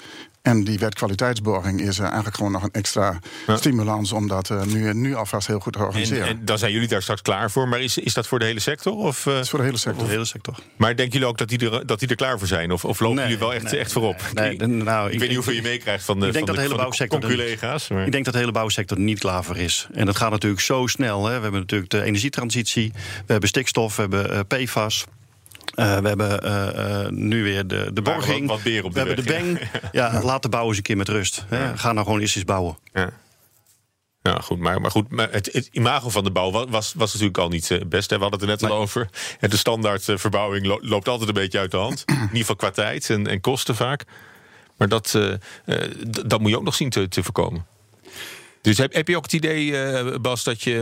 En 0.42 0.64
die 0.64 0.78
wet 0.78 0.94
kwaliteitsborging 0.94 1.80
is 1.80 1.98
eh, 1.98 2.04
eigenlijk 2.04 2.36
gewoon 2.36 2.52
nog 2.52 2.62
een 2.62 2.72
extra 2.72 3.18
Ja. 3.46 3.56
stimulans 3.56 4.12
om 4.12 4.28
dat 4.28 4.50
eh, 4.50 4.62
nu, 4.62 4.94
nu 4.94 5.14
alvast 5.14 5.46
heel 5.46 5.60
goed 5.60 5.72
te 5.72 5.78
En, 5.78 5.84
organiseren. 5.84 6.26
en 6.26 6.44
dan 6.44 6.58
zijn 6.58 6.72
jullie 6.72 6.88
daar 6.88 7.02
straks 7.02 7.22
klaar 7.22 7.50
voor. 7.50 7.68
Maar 7.68 7.80
is, 7.80 7.98
is 7.98 8.14
dat 8.14 8.26
voor 8.26 8.38
de 8.38 8.44
hele 8.44 8.60
sector? 8.60 8.92
Of, 8.94 9.26
eh, 9.26 9.32
dat 9.32 9.42
is 9.42 9.48
voor 9.50 9.58
de 9.58 9.64
hele 9.64 9.76
De 9.76 9.82
sector. 9.82 10.08
hele 10.08 10.24
sector. 10.24 10.54
maar 10.76 10.96
denken 10.96 11.12
jullie 11.12 11.26
ook 11.28 11.38
dat 11.38 11.48
die 11.48 11.70
er, 11.70 11.86
dat 11.86 11.98
die 11.98 12.08
er 12.08 12.14
klaar 12.16 12.38
voor 12.38 12.48
zijn? 12.48 12.72
Of, 12.72 12.84
of 12.84 13.00
lopen 13.00 13.16
Nee, 13.16 13.24
jullie 13.24 13.38
wel 13.40 13.54
echt, 13.54 13.64
nee, 13.64 13.80
echt 13.80 13.92
voorop? 13.92 14.20
nee, 14.34 14.56
nou, 14.56 15.06
ik 15.06 15.12
ik 15.12 15.18
weet 15.18 15.28
niet 15.28 15.36
hoeveel 15.36 15.54
je 15.54 15.62
meekrijgt 15.62 16.04
van 16.04 16.20
de, 16.20 16.26
ik 16.26 16.32
denk 16.32 16.46
van 16.46 16.54
dat 16.54 16.64
de 16.64 16.70
hele 16.70 16.74
van 16.74 16.82
bouwsector 16.84 17.20
conculega's. 17.20 17.88
Maar... 17.88 18.06
Ik 18.06 18.12
denk 18.12 18.24
dat 18.24 18.32
de 18.34 18.40
hele 18.40 18.52
bouwsector 18.52 18.96
er 18.96 19.02
niet 19.02 19.18
klaar 19.18 19.44
voor 19.44 19.56
is. 19.56 19.86
En 19.92 20.06
dat 20.06 20.16
gaat 20.16 20.30
natuurlijk 20.30 20.60
zo 20.62 20.86
snel. 20.86 21.24
Hè. 21.26 21.36
We 21.36 21.42
hebben 21.42 21.60
natuurlijk 21.60 21.90
de 21.90 22.02
energietransitie, 22.02 22.92
we 23.26 23.32
hebben 23.32 23.48
stikstof, 23.48 23.96
we 23.96 24.00
hebben 24.00 24.30
eh, 24.48 24.64
PFAS. 24.64 25.04
Eh, 25.74 25.98
we 25.98 26.08
hebben 26.08 26.42
eh, 26.42 27.00
eh, 27.04 27.10
nu 27.10 27.42
weer 27.42 27.66
de, 27.66 27.90
de 27.92 28.00
Maar 28.02 28.14
borging. 28.14 28.40
wat- 28.46 28.56
wat 28.56 28.62
beren 28.64 28.84
op 28.84 28.94
de 28.94 29.00
we 29.00 29.06
hebben 29.06 29.26
de 29.26 29.32
bang. 29.32 29.60
Ja, 29.92 30.22
laat 30.22 30.42
de 30.42 30.48
bouw 30.48 30.66
eens 30.68 30.76
een 30.76 30.82
keer 30.82 30.96
met 30.96 31.08
rust. 31.08 31.44
Hè. 31.48 31.78
Ga 31.78 31.92
nou 31.92 32.04
gewoon 32.06 32.20
eerst 32.20 32.36
eens 32.36 32.44
bouwen. 32.44 32.78
Ja. 32.92 33.10
Ja, 34.22 34.34
goed, 34.42 34.58
maar, 34.58 34.80
maar, 34.80 34.90
goed, 34.90 35.10
maar 35.10 35.30
het, 35.30 35.48
het 35.52 35.68
imago 35.72 36.08
van 36.10 36.24
de 36.24 36.30
bouw 36.30 36.50
wa- 36.50 36.66
was, 36.66 36.92
was 36.96 37.12
natuurlijk 37.12 37.38
al 37.38 37.48
niet 37.48 37.68
het 37.68 37.88
best. 37.88 38.10
Hè. 38.10 38.16
We 38.16 38.22
hadden 38.22 38.40
het 38.40 38.48
er 38.50 38.56
net 38.60 38.70
al 38.70 38.76
over. 38.78 39.08
En 39.40 39.50
De 39.50 39.56
standaard 39.56 40.04
verbouwing 40.04 40.66
lo- 40.66 40.78
loopt 40.82 41.08
altijd 41.08 41.28
een 41.28 41.34
beetje 41.34 41.58
uit 41.58 41.70
de 41.70 41.76
hand. 41.76 42.04
In 42.06 42.14
ieder 42.22 42.36
geval 42.38 42.56
qua 42.56 42.70
tijd 42.70 43.10
en, 43.10 43.26
en 43.26 43.40
kosten 43.40 43.74
vaak. 43.76 44.04
Maar 44.76 44.88
dat, 44.88 45.18
dat 46.26 46.40
moet 46.40 46.50
je 46.50 46.56
ook 46.58 46.64
nog 46.64 46.74
zien 46.74 46.90
te, 46.90 47.08
te 47.08 47.22
voorkomen. 47.22 47.66
Dus 48.62 48.78
heb, 48.78 48.92
heb 48.94 49.08
je 49.08 49.16
ook 49.16 49.22
het 49.22 49.32
idee, 49.32 50.18
Bas, 50.20 50.44
dat 50.44 50.62
je 50.62 50.76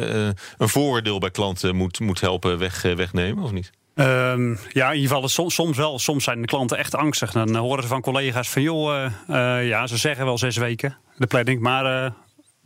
een 0.59 0.69
vooroordeel 0.69 1.19
bij 1.19 1.31
klanten 1.31 1.77
moet, 1.77 2.01
moet 2.01 2.21
helpen 2.21 2.59
weg, 2.59 2.83
wegnemen, 2.83 3.45
of 3.45 3.51
niet? 3.53 3.71
Ehm, 3.99 4.55
ja, 4.73 4.89
in 4.89 4.95
ieder 4.95 5.15
geval 5.15 5.29
soms, 5.29 5.55
soms 5.55 5.77
wel. 5.77 5.99
Soms 5.99 6.25
zijn 6.25 6.41
de 6.41 6.47
klanten 6.47 6.79
echt 6.79 6.95
angstig. 6.95 7.33
Dan 7.33 7.55
eh, 7.55 7.61
horen 7.61 7.83
ze 7.83 7.89
van 7.89 8.01
collega's 8.01 8.49
van... 8.49 8.63
joh, 8.63 8.95
eh, 8.95 9.59
eh, 9.59 9.69
ja, 9.69 9.87
ze 9.87 9.97
zeggen 9.97 10.25
wel 10.25 10.39
zes 10.39 10.57
weken, 10.57 10.97
de 11.17 11.27
planning. 11.27 11.61
Maar 11.61 12.13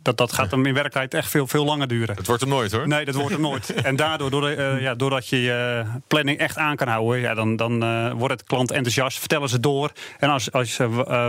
dat, 0.01 0.17
dat 0.17 0.33
gaat 0.33 0.51
hem 0.51 0.65
in 0.65 0.73
werkelijkheid 0.73 1.13
echt 1.13 1.29
veel, 1.29 1.47
veel 1.47 1.65
langer 1.65 1.87
duren. 1.87 2.15
Het 2.15 2.27
wordt 2.27 2.41
hem 2.41 2.49
nooit 2.49 2.71
hoor. 2.71 2.87
Nee, 2.87 3.05
dat 3.05 3.15
wordt 3.15 3.33
er 3.33 3.39
nooit. 3.39 3.73
En 3.83 3.95
daardoor, 3.95 4.29
door 4.29 4.49
ja, 4.81 4.95
doordat 4.95 5.27
je 5.27 5.41
je 5.41 5.83
planning 6.07 6.37
echt 6.37 6.57
aan 6.57 6.75
kan 6.75 6.87
houden, 6.87 7.19
ja, 7.21 7.33
dan, 7.33 7.55
dan 7.55 7.79
wordt 8.13 8.33
het 8.33 8.43
klant 8.43 8.71
enthousiast, 8.71 9.19
vertellen 9.19 9.49
ze 9.49 9.59
door. 9.59 9.91
En 10.19 10.29
als, 10.29 10.51
als 10.51 10.77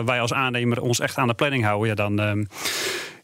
wij 0.05 0.21
als 0.21 0.33
aannemer 0.33 0.81
ons 0.81 1.01
echt 1.01 1.17
aan 1.17 1.29
de 1.29 1.35
planning 1.35 1.65
houden, 1.65 1.89
ja, 1.89 1.95
dan, 1.95 2.21
ehm, 2.21 2.45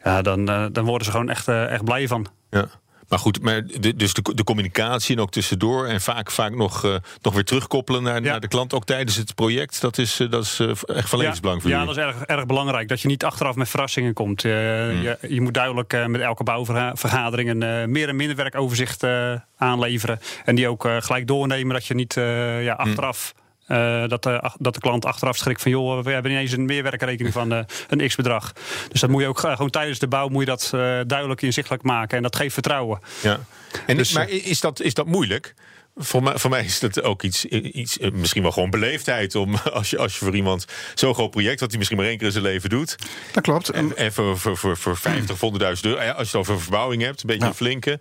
ja, 0.04 0.22
dan, 0.22 0.44
dan 0.72 0.84
worden 0.84 1.04
ze 1.04 1.10
gewoon 1.10 1.28
echt, 1.28 1.48
echt 1.48 1.84
blij 1.84 2.08
van. 2.08 2.26
Ja. 2.50 2.68
Maar 3.10 3.18
goed, 3.18 3.42
maar 3.42 3.66
de, 3.66 3.96
dus 3.96 4.12
de, 4.14 4.34
de 4.34 4.44
communicatie 4.44 5.16
en 5.16 5.22
ook 5.22 5.30
tussendoor 5.30 5.86
en 5.86 6.00
vaak, 6.00 6.30
vaak 6.30 6.54
nog, 6.54 6.84
eh, 6.84 6.94
nog 7.22 7.34
weer 7.34 7.44
terugkoppelen 7.44 8.02
naar, 8.02 8.22
Ja. 8.22 8.30
naar 8.30 8.40
de 8.40 8.48
klant, 8.48 8.74
ook 8.74 8.84
tijdens 8.84 9.16
het 9.16 9.34
project, 9.34 9.80
dat 9.80 9.98
is, 9.98 10.20
eh, 10.20 10.30
dat 10.30 10.44
is 10.44 10.60
eh, 10.60 10.68
echt 10.96 11.08
van 11.08 11.18
levensbelang 11.18 11.62
voor 11.62 11.70
ja, 11.70 11.84
dat 11.84 11.96
is 11.96 12.02
erg, 12.02 12.22
erg 12.22 12.46
belangrijk. 12.46 12.88
Dat 12.88 13.00
je 13.00 13.08
niet 13.08 13.24
achteraf 13.24 13.54
met 13.54 13.68
verrassingen 13.68 14.12
komt. 14.14 14.42
Hmm. 14.42 14.52
je, 14.52 15.18
je 15.28 15.40
moet 15.40 15.54
duidelijk 15.54 16.06
met 16.06 16.20
elke 16.20 16.42
bouwvergadering 16.44 17.50
een 17.50 17.90
meer- 17.90 18.08
en 18.08 18.16
minder 18.16 18.36
werkoverzicht 18.36 19.04
aanleveren. 19.56 20.20
En 20.44 20.54
die 20.54 20.68
ook 20.68 20.88
gelijk 20.98 21.26
doornemen. 21.26 21.74
Dat 21.74 21.86
je 21.86 21.94
niet 21.94 22.14
ja, 22.14 22.76
Hmm. 22.82 22.94
Eh, 23.70 24.08
dat, 24.08 24.22
de, 24.22 24.50
dat 24.58 24.74
de 24.74 24.80
klant 24.80 25.04
achteraf 25.04 25.36
schrikt 25.36 25.62
van 25.62 25.70
joh, 25.70 26.04
we 26.04 26.10
hebben 26.10 26.30
ineens 26.30 26.52
een 26.52 26.64
meerwerkrekening 26.64 27.34
van 27.34 27.52
eh, 27.52 27.58
een 27.88 28.08
x-bedrag. 28.08 28.52
Dus 28.90 29.00
dat 29.00 29.10
moet 29.10 29.22
je 29.22 29.28
ook 29.28 29.38
gewoon 29.38 29.70
tijdens 29.70 29.98
de 29.98 30.08
bouw 30.08 30.28
moet 30.28 30.40
je 30.40 30.46
dat 30.50 30.62
eh, 30.74 30.80
duidelijk 31.06 31.42
inzichtelijk 31.42 31.82
maken. 31.82 32.16
En 32.16 32.22
dat 32.22 32.36
geeft 32.36 32.54
vertrouwen. 32.54 33.00
Ja. 33.22 33.40
En 33.86 33.96
Dus, 33.96 34.12
maar 34.12 34.28
is 34.28 34.60
dat, 34.60 34.80
is 34.80 34.94
dat 34.94 35.06
moeilijk? 35.06 35.54
Voor 35.96 36.22
mij, 36.22 36.38
voor 36.38 36.50
mij 36.50 36.64
is 36.64 36.80
dat 36.80 37.02
ook 37.02 37.22
iets, 37.22 37.44
iets, 37.44 37.98
misschien 38.12 38.42
wel 38.42 38.52
gewoon 38.52 38.70
beleefdheid 38.70 39.34
om 39.34 39.54
als 39.72 39.90
je, 39.90 39.98
als 39.98 40.18
je 40.18 40.24
voor 40.24 40.34
iemand 40.34 40.64
zo'n 40.94 41.14
groot 41.14 41.30
project, 41.30 41.60
wat 41.60 41.68
hij 41.68 41.78
misschien 41.78 41.98
maar 41.98 42.08
één 42.08 42.16
keer 42.16 42.26
in 42.26 42.32
zijn 42.32 42.44
leven 42.44 42.70
doet, 42.70 42.96
Dat 43.32 43.42
klopt. 43.42 43.68
En, 43.70 44.12
voor, 44.12 44.38
voor, 44.38 44.56
voor, 44.56 44.76
voor 44.76 44.96
50 44.96 45.42
of 45.42 45.52
100.000 45.60 45.60
euro, 45.80 45.98
als 45.98 46.06
je 46.06 46.12
het 46.12 46.34
over 46.34 46.54
een 46.54 46.60
verbouwing 46.60 47.02
hebt, 47.02 47.20
een 47.20 47.26
beetje 47.26 47.42
Ja. 47.42 47.48
een 47.48 47.54
flinke. 47.54 48.00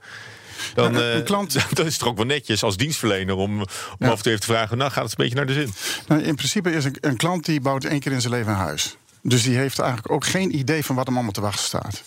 Dan, 0.74 0.96
een 0.96 1.20
eh, 1.20 1.26
klant- 1.26 1.54
dan 1.76 1.86
is 1.86 1.92
het 1.92 2.00
toch 2.00 2.10
ook 2.10 2.18
wel 2.18 2.26
netjes 2.26 2.64
als 2.64 2.78
dienstverlener 2.78 3.36
om, 3.36 3.60
om 3.60 3.66
Ja. 4.00 4.08
af 4.10 4.18
en 4.18 4.24
toe 4.24 4.32
even 4.32 4.46
te 4.46 4.52
vragen: 4.54 4.78
Nou, 4.78 4.92
gaat 4.92 5.04
het 5.04 5.12
een 5.12 5.18
beetje 5.18 5.36
naar 5.36 5.46
de 5.46 5.54
zin? 5.54 5.74
nou, 6.08 6.22
in 6.22 6.36
principe 6.36 6.72
is 6.72 6.86
een, 6.86 6.98
een 7.02 7.18
klant 7.18 7.46
die 7.46 7.62
bouwt 7.62 7.84
één 7.84 8.00
keer 8.00 8.12
in 8.12 8.22
zijn 8.22 8.34
leven 8.34 8.52
een 8.52 8.58
huis. 8.58 8.98
Dus 9.22 9.44
die 9.44 9.58
heeft 9.58 9.80
eigenlijk 9.80 10.12
ook 10.12 10.26
geen 10.26 10.58
idee 10.58 10.86
van 10.86 10.96
wat 10.96 11.06
hem 11.06 11.16
allemaal 11.16 11.34
te 11.34 11.42
wachten 11.42 11.66
staat. 11.66 12.04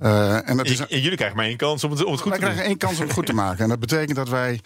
Uh, 0.00 0.48
en, 0.48 0.56
dat 0.56 0.66
is, 0.66 0.78
en, 0.78 1.00
jullie 1.00 1.16
krijgen 1.16 1.36
maar 1.36 1.46
één 1.46 1.56
kans 1.56 1.84
om 1.84 1.90
het, 1.90 2.04
om 2.04 2.12
het 2.12 2.20
goed 2.20 2.30
wij 2.30 2.38
te 2.38 2.44
doen. 2.44 2.54
Wij 2.54 2.64
krijgen 2.64 2.64
één 2.64 2.78
kans 2.78 2.98
om 3.00 3.04
het 3.06 3.12
goed 3.14 3.26
te 3.26 3.32
maken. 3.44 3.62
En 3.62 3.68
dat 3.68 3.80
betekent 3.80 4.16
dat 4.16 4.28
wij 4.28 4.60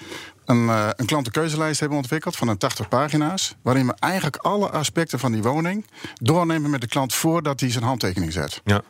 een, 0.44 0.64
uh, 0.64 0.88
een 0.96 1.06
klantenkeuzelijst 1.06 1.80
hebben 1.80 1.98
ontwikkeld 1.98 2.36
van 2.36 2.48
een 2.48 2.58
80 2.58 2.88
pagina's. 2.88 3.54
Waarin 3.62 3.86
we 3.86 3.94
eigenlijk 3.98 4.36
alle 4.36 4.70
aspecten 4.70 5.18
van 5.18 5.32
die 5.32 5.42
woning 5.42 5.86
doornemen 6.14 6.70
met 6.70 6.80
de 6.80 6.86
klant 6.86 7.14
voordat 7.14 7.60
hij 7.60 7.70
zijn 7.70 7.84
handtekening 7.84 8.32
zet. 8.32 8.60
Ja. 8.64 8.82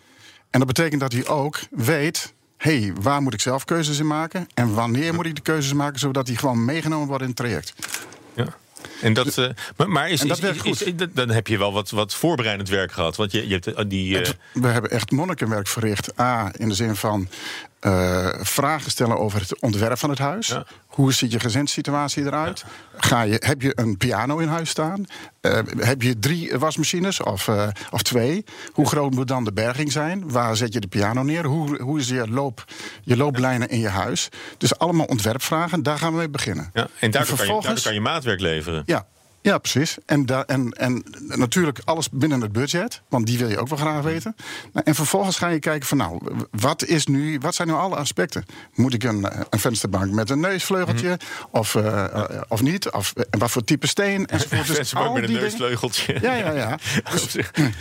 En 0.50 0.59
dat 0.59 0.67
betekent 0.67 1.00
dat 1.00 1.12
hij 1.12 1.27
ook 1.27 1.59
weet. 1.71 2.35
Hé, 2.61 2.81
hey, 2.81 2.93
waar 3.00 3.23
moet 3.23 3.35
ik 3.35 3.40
zelf 3.40 3.64
keuzes 3.64 3.99
in 3.99 4.07
maken? 4.07 4.49
En 4.55 4.75
wanneer 4.75 5.14
moet 5.14 5.26
ik 5.26 5.35
de 5.35 5.40
keuzes 5.40 5.73
maken 5.73 5.99
zodat 5.99 6.26
hij 6.26 6.37
gewoon 6.37 6.64
meegenomen 6.64 7.07
wordt 7.07 7.23
in 7.23 7.29
het 7.29 7.37
traject? 7.37 7.75
Ja. 8.35 8.47
En 9.00 9.12
dat, 9.12 9.38
uh, 9.38 9.49
maar, 9.76 9.90
maar 9.90 10.11
is, 10.11 10.21
dat 10.21 10.42
is, 10.42 10.62
is, 10.62 10.83
is, 10.83 10.95
dan 11.12 11.30
heb 11.30 11.47
je 11.47 11.59
wel 11.59 11.73
wat, 11.73 11.90
wat 11.90 12.14
voorbereidend 12.14 12.69
werk 12.69 12.92
gehad. 12.92 13.16
Want 13.16 13.33
je, 13.33 13.49
je 13.49 13.61
hebt 13.62 13.90
die. 13.90 14.21
Uh... 14.21 14.26
we 14.52 14.69
hebben 14.69 14.90
echt 14.90 15.11
monnikenwerk 15.11 15.69
verricht. 15.69 16.21
A, 16.21 16.50
in 16.57 16.69
de 16.69 16.75
zin 16.75 16.97
van 16.97 17.28
uh, 17.80 18.28
vragen 18.40 18.90
stellen 18.90 19.19
over 19.19 19.40
het 19.40 19.61
ontwerp 19.61 19.99
van 19.99 20.11
het 20.11 20.19
huis. 20.19 20.47
Ja. 20.47 20.66
Hoe 20.87 21.12
ziet 21.12 21.33
je 21.33 21.40
gezinssituatie 21.40 22.25
eruit? 22.25 22.64
Ja. 22.66 22.99
Ga 22.99 23.23
je, 23.23 23.42
heb 23.47 23.62
je 23.62 23.73
een 23.75 23.97
piano 23.97 24.38
in 24.38 24.49
huis 24.49 24.71
staan? 24.71 25.04
Uh, 25.42 25.59
heb 25.78 26.02
je 26.02 26.19
drie 26.19 26.59
wasmachines 26.59 27.23
of, 27.23 27.49
uh, 27.49 27.69
of 27.90 28.02
twee? 28.02 28.45
Hoe 28.73 28.87
groot 28.87 29.11
moet 29.11 29.28
dan 29.28 29.45
de 29.45 29.52
berging 29.52 29.92
zijn? 29.92 30.30
Waar 30.30 30.57
zet 30.57 30.73
je 30.73 30.80
de 30.80 30.87
piano 30.87 31.23
neer? 31.23 31.45
Hoe, 31.45 31.83
hoe 31.83 31.99
is 31.99 32.09
je, 32.09 32.28
loop, 32.28 32.64
je 33.02 33.16
looplijnen 33.16 33.69
in 33.69 33.80
je 33.80 33.88
huis? 33.88 34.28
Dus 34.59 34.78
allemaal 34.78 35.07
ontwerpvragen, 35.07 35.83
daar 35.83 35.99
gaan 35.99 36.12
we 36.12 36.19
mee 36.19 36.28
beginnen. 36.28 36.71
Ja, 36.73 36.88
en 36.99 37.11
daar 37.11 37.26
kan, 37.26 37.47
je, 37.47 37.80
kan 37.83 37.95
je 37.95 38.00
maatwerk 38.00 38.40
leveren. 38.40 38.83
Ja, 38.91 39.07
ja, 39.43 39.59
precies. 39.59 39.97
En, 40.07 40.27
da 40.27 40.45
en, 40.47 40.71
en 40.71 41.05
natuurlijk 41.27 41.81
alles 41.85 42.09
binnen 42.11 42.41
het 42.41 42.53
budget, 42.53 43.03
want 43.09 43.27
die 43.27 43.39
wil 43.39 43.49
je 43.49 43.59
ook 43.59 43.69
wel 43.69 43.79
graag 43.79 44.03
weten. 44.03 44.37
En 44.85 44.95
vervolgens 44.95 45.37
ga 45.37 45.49
je 45.49 45.59
kijken 45.59 45.89
van 45.89 45.97
nou, 45.97 46.21
wat, 46.51 46.85
is 46.85 47.07
nu, 47.07 47.39
wat 47.39 47.55
zijn 47.55 47.69
nu 47.69 47.75
alle 47.75 47.97
aspecten? 47.97 48.45
Moet 48.75 48.95
ik 48.95 49.05
een, 49.05 49.27
een 49.51 49.59
vensterbank 49.59 50.13
met 50.13 50.31
een 50.31 50.41
neusvleugeltje 50.41 51.09
-hmm. 51.09 51.49
of, 51.51 51.75
uh, 51.75 52.25
of 52.49 52.63
niet? 52.63 52.91
Of 52.91 53.13
wat 53.31 53.51
voor 53.51 53.65
type 53.65 53.87
steen 53.87 54.27
enzovoort. 54.27 54.67
Dus 54.67 54.77
vensterbank 54.77 55.15
met 55.15 55.25
een 55.25 55.33
neusvleugeltje. 55.33 56.19
Ja, 56.21 56.35
ja, 56.35 56.53
ja. 56.53 56.79
Dus, 57.11 57.37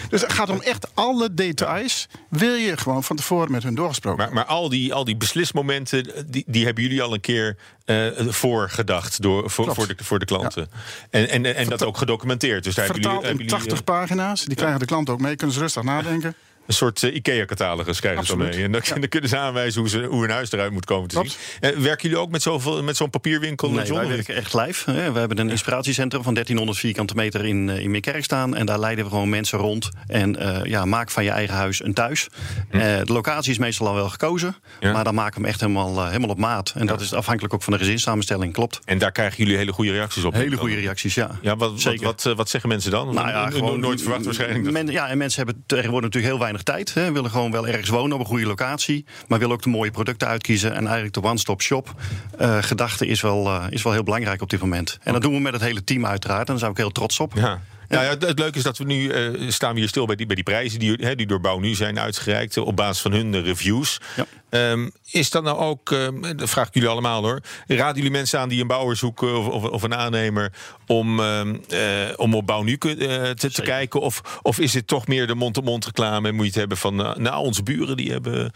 dus 0.09 0.21
het 0.21 0.33
gaat 0.33 0.49
om 0.49 0.61
echt 0.61 0.87
alle 0.93 1.33
details, 1.33 2.07
wil 2.29 2.53
je 2.53 2.77
gewoon 2.77 3.03
van 3.03 3.15
tevoren 3.15 3.51
met 3.51 3.63
hun 3.63 3.75
doorgesproken. 3.75 4.23
Maar, 4.23 4.33
maar 4.33 4.45
al, 4.45 4.69
die, 4.69 4.93
al 4.93 5.03
die 5.03 5.17
beslismomenten, 5.17 6.25
die, 6.27 6.43
die 6.47 6.65
hebben 6.65 6.83
jullie 6.83 7.01
al 7.01 7.13
een 7.13 7.21
keer 7.21 7.57
uh, 7.89 8.07
voorgedacht 8.27 9.21
door, 9.21 9.49
voor, 9.49 9.73
voor, 9.75 9.87
de, 9.87 9.95
voor 10.03 10.19
de 10.19 10.25
klanten. 10.25 10.69
Ja. 10.71 10.79
En, 11.09 11.29
en, 11.29 11.48
en 11.55 11.69
dat 11.69 11.83
ook 11.83 11.97
gedocumenteerd. 11.97 12.63
Dus 12.63 12.75
daar 12.75 12.85
Vertaald 12.85 13.23
hebben 13.25 13.45
jullie, 13.45 13.53
in 13.53 13.59
80 13.59 13.83
pagina's. 13.83 14.45
Die 14.45 14.55
krijgen 14.55 14.79
de 14.79 14.85
klanten 14.85 15.13
ook 15.13 15.19
mee. 15.19 15.35
Kunnen 15.35 15.55
ze 15.55 15.61
rustig 15.61 15.83
nadenken. 15.83 16.35
Een 16.69 16.75
soort 16.75 17.01
uh, 17.01 17.15
IKEA-catalogus 17.15 17.99
krijgen 17.99 18.25
ze 18.25 18.37
mee. 18.37 18.63
En 18.63 18.71
dan, 18.71 18.81
ja. 18.83 18.93
dan, 18.99 19.07
kunnen 19.07 19.29
ze 19.29 19.37
aanwijzen 19.37 19.79
hoe, 19.79 19.89
ze, 19.89 20.03
hoe 20.03 20.23
een 20.23 20.29
huis 20.29 20.51
eruit 20.51 20.71
moet 20.71 20.85
komen 20.85 21.07
te 21.09 21.15
Klopt. 21.15 21.37
zien. 21.61 21.75
Uh, 21.75 21.79
werken 21.79 22.09
jullie 22.09 22.23
ook 22.23 22.31
met, 22.31 22.41
zoveel, 22.41 22.83
met 22.83 22.97
zo'n 22.97 23.09
papierwinkel? 23.09 23.69
Nee, 23.69 23.93
wij 23.93 24.07
werken 24.07 24.35
echt 24.35 24.53
live. 24.53 24.91
Hè. 24.91 25.11
We 25.11 25.19
hebben 25.19 25.37
een 25.37 25.49
inspiratiecentrum 25.49 26.23
van 26.23 26.33
1300 26.33 26.79
vierkante 26.79 27.15
meter 27.15 27.45
in, 27.45 27.67
uh, 27.67 27.79
in 27.79 27.91
Meerkerk 27.91 28.23
staan. 28.23 28.55
En 28.55 28.65
daar 28.65 28.79
leiden 28.79 29.03
we 29.03 29.09
gewoon 29.09 29.29
mensen 29.29 29.59
rond. 29.59 29.89
En 30.07 30.37
ja, 30.63 30.85
maak 30.85 31.11
van 31.11 31.23
je 31.23 31.29
eigen 31.29 31.55
huis 31.55 31.83
een 31.83 31.93
thuis. 31.93 32.27
Hm. 32.69 32.77
de 32.77 33.13
locatie 33.13 33.51
is 33.51 33.57
meestal 33.57 33.87
al 33.87 33.93
wel 33.93 34.09
gekozen. 34.09 34.55
Maar 34.81 35.03
dan 35.03 35.15
maken 35.15 35.33
we 35.33 35.41
hem 35.41 35.49
echt 35.49 35.59
helemaal, 35.59 36.05
helemaal 36.05 36.29
op 36.29 36.37
maat. 36.37 36.73
En 36.75 36.85
dat 36.85 37.01
is 37.01 37.13
afhankelijk 37.13 37.53
ook 37.53 37.63
van 37.63 37.73
de 37.73 37.79
gezinssamenstelling. 37.79 38.53
Klopt. 38.53 38.79
En 38.85 38.97
daar 38.97 39.11
krijgen 39.11 39.37
jullie 39.37 39.57
hele 39.57 39.71
goede 39.71 39.91
reacties 39.91 40.23
op? 40.23 40.33
Hele 40.33 40.57
goede 40.57 40.75
reacties, 40.75 41.15
ja. 41.15 41.29
ja 41.41 41.55
wat, 41.55 41.81
Zeker. 41.81 42.05
Wat, 42.05 42.23
wat, 42.23 42.35
wat, 42.35 42.49
zeggen 42.49 42.69
mensen 42.69 42.91
dan? 42.91 43.13
Nou 43.13 43.27
ja, 43.27 43.49
gewoon, 43.49 43.79
nooit 43.79 44.01
verwacht 44.01 44.25
waarschijnlijk. 44.25 44.71
Men, 44.71 44.87
ja, 44.87 45.07
en 45.07 45.17
mensen 45.17 45.45
hebben 45.45 45.63
tegenwoordig 45.65 46.03
natuurlijk 46.03 46.33
heel 46.33 46.41
weinig 46.41 46.58
tijd. 46.63 46.93
Hè. 46.93 47.11
Willen 47.11 47.31
gewoon 47.31 47.51
wel 47.51 47.67
ergens 47.67 47.89
wonen 47.89 48.13
op 48.13 48.19
een 48.19 48.25
goede 48.25 48.45
locatie. 48.45 49.05
Maar 49.27 49.39
wil 49.39 49.51
ook 49.51 49.61
de 49.61 49.69
mooie 49.69 49.91
producten 49.91 50.27
uitkiezen. 50.27 50.71
En 50.71 50.83
eigenlijk 50.83 51.13
de 51.13 51.23
one-stop 51.23 51.61
shop 51.61 51.95
uh, 52.41 52.57
gedachte 52.61 53.05
is 53.05 53.21
wel, 53.21 53.45
uh, 53.47 53.65
is 53.69 53.83
wel 53.83 53.93
heel 53.93 54.03
belangrijk 54.03 54.41
op 54.41 54.49
dit 54.49 54.59
moment. 54.59 54.91
En 54.91 54.99
okay. 54.99 55.13
dat 55.13 55.21
doen 55.21 55.33
we 55.33 55.39
met 55.39 55.53
het 55.53 55.61
hele 55.61 55.83
team 55.83 56.05
uiteraard. 56.05 56.39
En 56.39 56.45
daar 56.45 56.57
zijn 56.57 56.71
we 56.71 56.77
ook 56.77 56.83
heel 56.83 56.93
trots 56.93 57.19
op. 57.19 57.33
Ja. 57.35 57.61
Nou 57.87 58.03
ja, 58.03 58.27
het 58.27 58.39
leuke 58.39 58.57
is 58.57 58.63
dat 58.63 58.77
we 58.77 58.83
nu 58.83 59.13
uh, 59.13 59.51
staan 59.51 59.73
we 59.73 59.79
hier 59.79 59.89
stil 59.89 60.05
bij 60.05 60.15
die, 60.15 60.25
bij 60.25 60.35
die 60.35 60.43
prijzen 60.43 60.79
die, 60.79 60.93
hè, 60.99 61.15
die 61.15 61.27
door 61.27 61.41
Bouw 61.41 61.59
nu 61.59 61.75
zijn 61.75 61.99
uitgereikt 61.99 62.57
op 62.57 62.75
basis 62.75 63.01
van 63.01 63.11
hun 63.11 63.43
reviews. 63.43 63.99
Ja. 64.15 64.25
Um, 64.49 64.91
is 65.11 65.29
dat 65.29 65.43
nou 65.43 65.57
ook, 65.57 65.89
um, 65.89 66.37
dat 66.37 66.49
vraag 66.49 66.67
ik 66.67 66.73
jullie 66.73 66.89
allemaal 66.89 67.23
hoor, 67.23 67.41
raden 67.67 67.95
jullie 67.95 68.11
mensen 68.11 68.39
aan 68.39 68.49
die 68.49 68.61
een 68.61 68.67
bouwer 68.67 68.95
zoeken 68.95 69.37
of, 69.37 69.47
of, 69.47 69.63
of 69.63 69.83
een 69.83 69.95
aannemer 69.95 70.51
om, 70.87 71.19
um, 71.19 71.61
uh, 71.69 71.79
om 72.15 72.35
op 72.35 72.45
Bouw 72.45 72.63
nu 72.63 72.71
uh, 72.71 73.29
te, 73.29 73.51
te 73.51 73.61
kijken? 73.61 74.01
Of, 74.01 74.39
of 74.41 74.59
is 74.59 74.73
het 74.73 74.87
toch 74.87 75.07
meer 75.07 75.27
de 75.27 75.35
mond-to-mond 75.35 75.85
reclame 75.85 76.27
en 76.27 76.35
moet 76.35 76.43
je 76.43 76.51
het 76.51 76.59
hebben 76.59 76.77
van, 76.77 76.99
uh, 76.99 77.15
nou 77.15 77.45
onze 77.45 77.63
buren 77.63 77.97
die 77.97 78.11
hebben, 78.11 78.51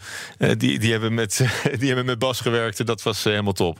die, 0.56 0.78
die 0.78 0.90
hebben, 0.90 1.14
met, 1.14 1.46
die 1.78 1.86
hebben 1.86 2.06
met 2.06 2.18
Bas 2.18 2.40
gewerkt 2.40 2.80
en 2.80 2.86
dat 2.86 3.02
was 3.02 3.24
helemaal 3.24 3.52
top. 3.52 3.78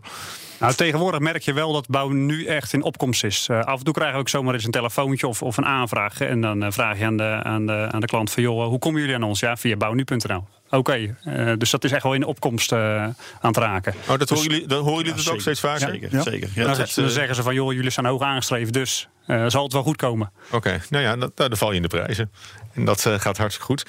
Nou, 0.61 0.75
tegenwoordig 0.75 1.21
merk 1.21 1.42
je 1.42 1.52
wel 1.52 1.73
dat 1.73 1.88
bouw 1.88 2.09
nu 2.09 2.44
echt 2.44 2.73
in 2.73 2.83
opkomst 2.83 3.25
is. 3.25 3.49
Uh, 3.50 3.61
af 3.61 3.78
en 3.78 3.85
toe 3.85 3.94
krijgen 3.94 4.14
we 4.14 4.21
ook 4.21 4.28
zomaar 4.28 4.54
eens 4.54 4.64
een 4.64 4.71
telefoontje 4.71 5.28
of, 5.28 5.42
of 5.42 5.56
een 5.56 5.66
aanvraag. 5.66 6.21
En 6.21 6.40
dan 6.40 6.64
uh, 6.64 6.71
vraag 6.71 6.99
je 6.99 7.04
aan 7.04 7.16
de, 7.16 7.40
aan, 7.42 7.66
de, 7.66 7.88
aan 7.90 8.00
de 8.00 8.06
klant 8.06 8.30
van... 8.30 8.42
joh, 8.42 8.66
hoe 8.66 8.78
komen 8.78 9.00
jullie 9.00 9.14
aan 9.14 9.23
ons? 9.23 9.40
Ja, 9.40 9.56
via 9.56 9.76
bouwnu.nl. 9.76 10.44
Oké, 10.76 10.76
okay. 10.76 11.14
uh, 11.49 11.52
dus 11.59 11.71
dat 11.71 11.85
is 11.85 11.93
echt 11.93 12.02
wel 12.02 12.14
in 12.14 12.25
opkomst 12.25 12.73
aan 12.73 13.14
het 13.40 13.57
raken. 13.57 13.95
Oh, 14.09 14.19
dat 14.19 14.28
horen 14.28 14.45
jullie, 14.45 14.66
dan 14.66 14.83
horen 14.83 14.97
jullie 15.04 15.19
ja, 15.19 15.25
dat 15.25 15.33
ook 15.33 15.40
steeds 15.40 15.61
vaker? 15.61 15.88
Zeker, 15.88 16.09
ja. 16.12 16.23
zeker. 16.23 16.49
Ja, 16.54 16.64
dan, 16.64 16.87
dan 16.95 17.11
zeggen 17.11 17.35
ze 17.35 17.43
van, 17.43 17.54
joh, 17.54 17.73
jullie 17.73 17.90
zijn 17.90 18.07
hoog 18.07 18.23
aangeschreven, 18.23 18.73
dus 18.73 19.09
zal 19.47 19.62
het 19.62 19.73
wel 19.73 19.83
goed 19.83 19.97
komen. 19.97 20.33
Oké, 20.47 20.57
okay. 20.57 20.81
nou 20.90 21.04
ja, 21.04 21.16
dat, 21.16 21.37
dan 21.37 21.57
val 21.57 21.71
je 21.71 21.76
in 21.76 21.83
de 21.83 21.88
prijzen. 21.88 22.31
En 22.73 22.85
dat 22.85 23.00
gaat 23.00 23.37
hartstikke 23.37 23.66
goed. 23.66 23.85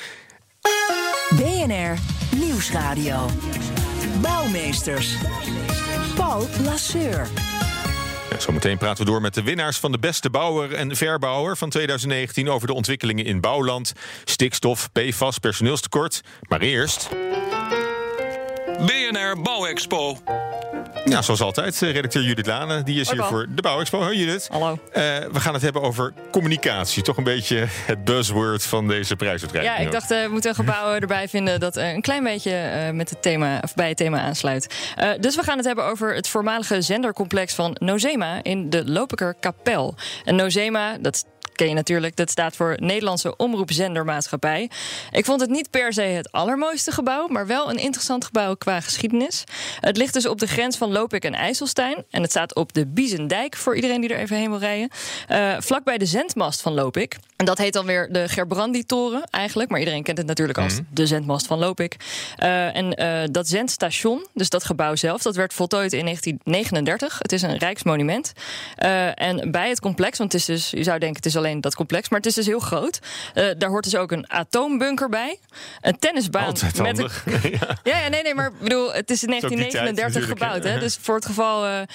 BNR 1.29 1.97
Nieuwsradio. 2.35 3.29
Bouwmeesters. 4.21 5.15
Paul 6.15 6.47
Lasseur. 6.63 7.27
Ja, 8.35 8.41
zometeen 8.41 8.77
praten 8.77 9.05
we 9.05 9.11
door 9.11 9.21
met 9.21 9.33
de 9.33 9.43
winnaars 9.43 9.77
van 9.77 9.91
de 9.91 9.99
beste 9.99 10.29
bouwer 10.29 10.73
en 10.73 10.95
verbouwer 10.95 11.57
van 11.57 11.69
2019 11.69 12.49
over 12.49 12.67
de 12.67 12.73
ontwikkelingen 12.73 13.25
in 13.25 13.41
bouwland, 13.41 13.93
stikstof, 14.23 14.89
PFAS, 14.91 15.39
personeelstekort. 15.39 16.21
Maar 16.47 16.61
eerst. 16.61 17.09
BNR 18.79 19.41
Bouwexpo. 19.41 20.17
Ja, 21.05 21.21
zoals 21.21 21.41
altijd, 21.41 21.79
redacteur 21.79 22.23
Judith 22.23 22.45
Lane. 22.45 22.83
Die 22.83 22.99
is 22.99 23.07
Hoi, 23.07 23.19
hier 23.19 23.27
Paul. 23.27 23.39
voor 23.39 23.55
de 23.55 23.61
Bouwexpo. 23.61 24.01
Hoi 24.01 24.17
Judith. 24.17 24.47
Hallo. 24.51 24.71
Uh, 24.71 24.77
we 25.31 25.39
gaan 25.39 25.53
het 25.53 25.61
hebben 25.61 25.81
over 25.81 26.13
communicatie. 26.31 27.03
Toch 27.03 27.17
een 27.17 27.23
beetje 27.23 27.65
het 27.67 28.03
buzzword 28.03 28.63
van 28.63 28.87
deze 28.87 29.15
prijsuitreiking. 29.15 29.77
Ja, 29.77 29.83
ik 29.85 29.91
dacht, 29.91 30.11
uh, 30.11 30.23
we 30.23 30.29
moeten 30.31 30.49
een 30.49 30.55
gebouw 30.55 30.93
erbij 30.99 31.27
vinden 31.27 31.59
dat 31.59 31.77
uh, 31.77 31.93
een 31.93 32.01
klein 32.01 32.23
beetje 32.23 32.91
met 32.93 33.09
het 33.09 33.21
thema, 33.21 33.59
of 33.61 33.73
bij 33.73 33.87
het 33.87 33.97
thema 33.97 34.19
aansluit. 34.21 34.93
dus 35.19 35.35
we 35.35 35.43
gaan 35.43 35.57
het 35.57 35.65
hebben 35.65 35.85
over 35.85 36.15
het 36.15 36.27
voormalige 36.27 36.81
zendercomplex 36.81 37.53
van 37.53 37.75
Nozema 37.79 38.43
in 38.43 38.69
de 38.69 38.89
Lopiker 38.89 39.35
Kapel. 39.39 39.95
En 40.23 40.35
Nozema, 40.35 40.97
dat 40.97 41.25
ken 41.55 41.67
je 41.67 41.73
natuurlijk. 41.73 42.15
Dat 42.15 42.29
staat 42.29 42.55
voor 42.55 42.75
Nederlandse 42.79 43.35
Omroepzendermaatschappij. 43.35 44.69
Ik 45.11 45.25
vond 45.25 45.41
het 45.41 45.49
niet 45.49 45.69
per 45.69 45.93
se 45.93 46.01
het 46.01 46.31
allermooiste 46.31 46.91
gebouw, 46.91 47.27
maar 47.27 47.47
wel 47.47 47.69
een 47.69 47.77
interessant 47.77 48.25
gebouw 48.25 48.55
qua 48.55 48.81
geschiedenis. 48.81 49.43
Het 49.79 49.97
ligt 49.97 50.13
dus 50.13 50.25
op 50.25 50.39
de 50.39 50.47
grens 50.47 50.77
van 50.77 50.91
Lopik 50.91 51.23
en 51.23 51.33
IJsselstein. 51.33 52.03
En 52.09 52.21
het 52.21 52.31
staat 52.31 52.55
op 52.55 52.73
de 52.73 52.85
Biezendijk, 52.87 53.55
voor 53.55 53.75
iedereen 53.75 54.01
die 54.01 54.09
er 54.09 54.19
even 54.19 54.37
heen 54.37 54.49
wil 54.49 54.59
rijden. 54.59 54.89
Uh, 55.31 55.55
vlakbij 55.59 55.97
de 55.97 56.05
zendmast 56.05 56.61
van 56.61 56.73
Lopik. 56.73 57.17
En 57.35 57.45
dat 57.45 57.57
heet 57.57 57.73
dan 57.73 57.85
weer 57.85 58.07
de 58.11 58.29
Gerbrandi-toren 58.29 59.23
eigenlijk. 59.29 59.69
Maar 59.69 59.79
iedereen 59.79 60.03
kent 60.03 60.17
het 60.17 60.27
natuurlijk 60.27 60.57
als 60.57 60.79
mm. 60.79 60.87
de 60.89 61.07
zendmast 61.07 61.47
van 61.47 61.59
Lopik. 61.59 61.95
Uh, 62.39 62.75
en 62.75 63.01
uh, 63.01 63.23
dat 63.31 63.47
zendstation, 63.47 64.25
dus 64.33 64.49
dat 64.49 64.63
gebouw 64.63 64.95
zelf, 64.95 65.21
dat 65.21 65.35
werd 65.35 65.53
voltooid 65.53 65.93
in 65.93 66.03
1939. 66.03 67.17
Het 67.19 67.31
is 67.31 67.41
een 67.41 67.57
rijksmonument. 67.57 68.33
en 69.15 69.51
bij 69.51 69.69
het 69.69 69.79
complex, 69.79 70.17
want 70.17 70.31
het 70.31 70.41
is 70.41 70.47
dus, 70.47 70.69
je 70.69 70.83
zou 70.83 70.99
denken 70.99 71.17
het 71.17 71.25
is 71.25 71.37
alleen 71.37 71.44
dat 71.53 71.75
complex, 71.75 72.09
maar 72.09 72.19
het 72.19 72.27
is 72.27 72.33
dus 72.33 72.45
heel 72.45 72.59
groot. 72.59 72.99
daar 73.33 73.69
hoort 73.69 73.83
dus 73.83 73.95
ook 73.95 74.11
een 74.11 74.29
atoombunker 74.29 75.09
bij. 75.09 75.39
Een 75.81 75.99
tennisbaan. 75.99 76.45
Altijd 76.45 76.77
met 76.77 76.97
een... 76.97 77.09
ja. 77.59 77.77
ja, 77.83 78.07
nee, 78.07 78.23
nee, 78.23 78.35
maar 78.35 78.51
bedoel, 78.53 78.93
het 78.93 79.09
is 79.09 79.23
in 79.23 79.29
1939 79.29 80.27
gebouwd. 80.27 80.63
Hè? 80.63 80.79
Dus 80.79 80.97
voor 81.01 81.15
het 81.15 81.25
geval 81.25 81.85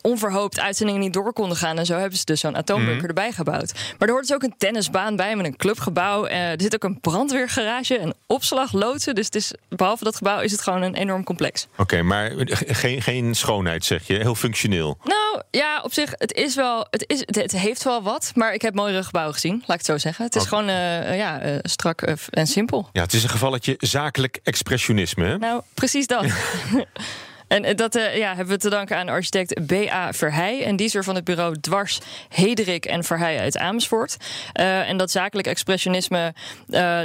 onverhoopt 0.00 0.60
uitzendingen 0.60 1.00
niet 1.00 1.12
door 1.12 1.32
konden 1.32 1.56
gaan 1.56 1.78
en 1.78 1.86
zo 1.86 1.98
hebben 1.98 2.18
ze 2.18 2.24
dus 2.24 2.40
zo'n 2.40 2.56
atoombunker 2.56 3.02
mm. 3.02 3.08
erbij 3.08 3.32
gebouwd. 3.32 3.72
Maar 3.98 4.08
er 4.08 4.14
hoort 4.14 4.26
dus 4.26 4.36
ook 4.36 4.42
een 4.42 4.54
tennisbaan 4.58 5.16
bij 5.16 5.36
met 5.36 5.46
een 5.46 5.56
clubgebouw. 5.56 6.26
Uh, 6.26 6.50
er 6.50 6.60
zit 6.60 6.74
ook 6.74 6.84
een 6.84 7.00
brandweergarage, 7.00 7.98
een 7.98 8.14
opslag, 8.26 8.72
loodsen. 8.72 9.14
Dus 9.14 9.24
het 9.24 9.34
is, 9.34 9.52
behalve 9.68 10.04
dat 10.04 10.16
gebouw 10.16 10.40
is 10.40 10.52
het 10.52 10.62
gewoon 10.62 10.82
een 10.82 10.94
enorm 10.94 11.24
complex. 11.24 11.66
Oké, 11.72 11.80
okay, 11.82 12.00
maar 12.00 12.32
geen, 12.66 13.02
geen 13.02 13.34
schoonheid 13.34 13.84
zeg 13.84 14.06
je, 14.06 14.14
heel 14.14 14.34
functioneel. 14.34 14.98
Nou 15.04 15.42
ja, 15.50 15.80
op 15.82 15.92
zich, 15.92 16.12
het 16.16 16.32
is 16.32 16.54
wel, 16.54 16.86
het, 16.90 17.04
is, 17.06 17.22
het 17.26 17.52
heeft 17.52 17.84
wel 17.84 18.02
wat, 18.02 18.32
maar 18.34 18.54
ik 18.54 18.62
heb 18.62 18.74
mooiere 18.74 19.02
gebouwen 19.02 19.34
gezien, 19.34 19.52
laat 19.52 19.80
ik 19.80 19.86
het 19.86 19.86
zo 19.86 19.98
zeggen. 19.98 20.24
Het 20.24 20.34
is 20.34 20.42
okay. 20.42 20.58
gewoon 20.58 20.74
uh, 20.74 21.16
ja, 21.16 21.46
uh, 21.46 21.58
strak 21.62 22.02
en 22.02 22.46
simpel. 22.46 22.88
Ja, 22.92 23.02
het 23.02 23.12
is 23.12 23.22
een 23.22 23.28
gevalletje 23.28 23.74
zakelijk 23.78 24.40
expressionisme. 24.42 25.24
Hè? 25.24 25.38
Nou, 25.38 25.62
precies 25.74 26.06
dat. 26.06 26.24
En 27.52 27.64
eh, 27.64 27.74
dat 27.74 27.94
eh, 27.94 28.16
ja, 28.16 28.34
hebben 28.34 28.54
we 28.54 28.60
te 28.60 28.70
danken 28.70 28.96
aan 28.96 29.08
architect 29.08 29.66
B.A. 29.66 30.12
Verheij. 30.12 30.64
En 30.64 30.76
die 30.76 30.86
is 30.86 30.94
er 30.94 31.04
van 31.04 31.14
het 31.14 31.24
bureau 31.24 31.60
Dwars, 31.60 32.00
Hederik 32.28 32.84
en 32.84 33.04
Verheij 33.04 33.38
uit 33.38 33.58
Amersfoort. 33.58 34.16
Eh, 34.52 34.88
en 34.88 34.96
dat 34.96 35.10
zakelijk 35.10 35.46
expressionisme, 35.46 36.34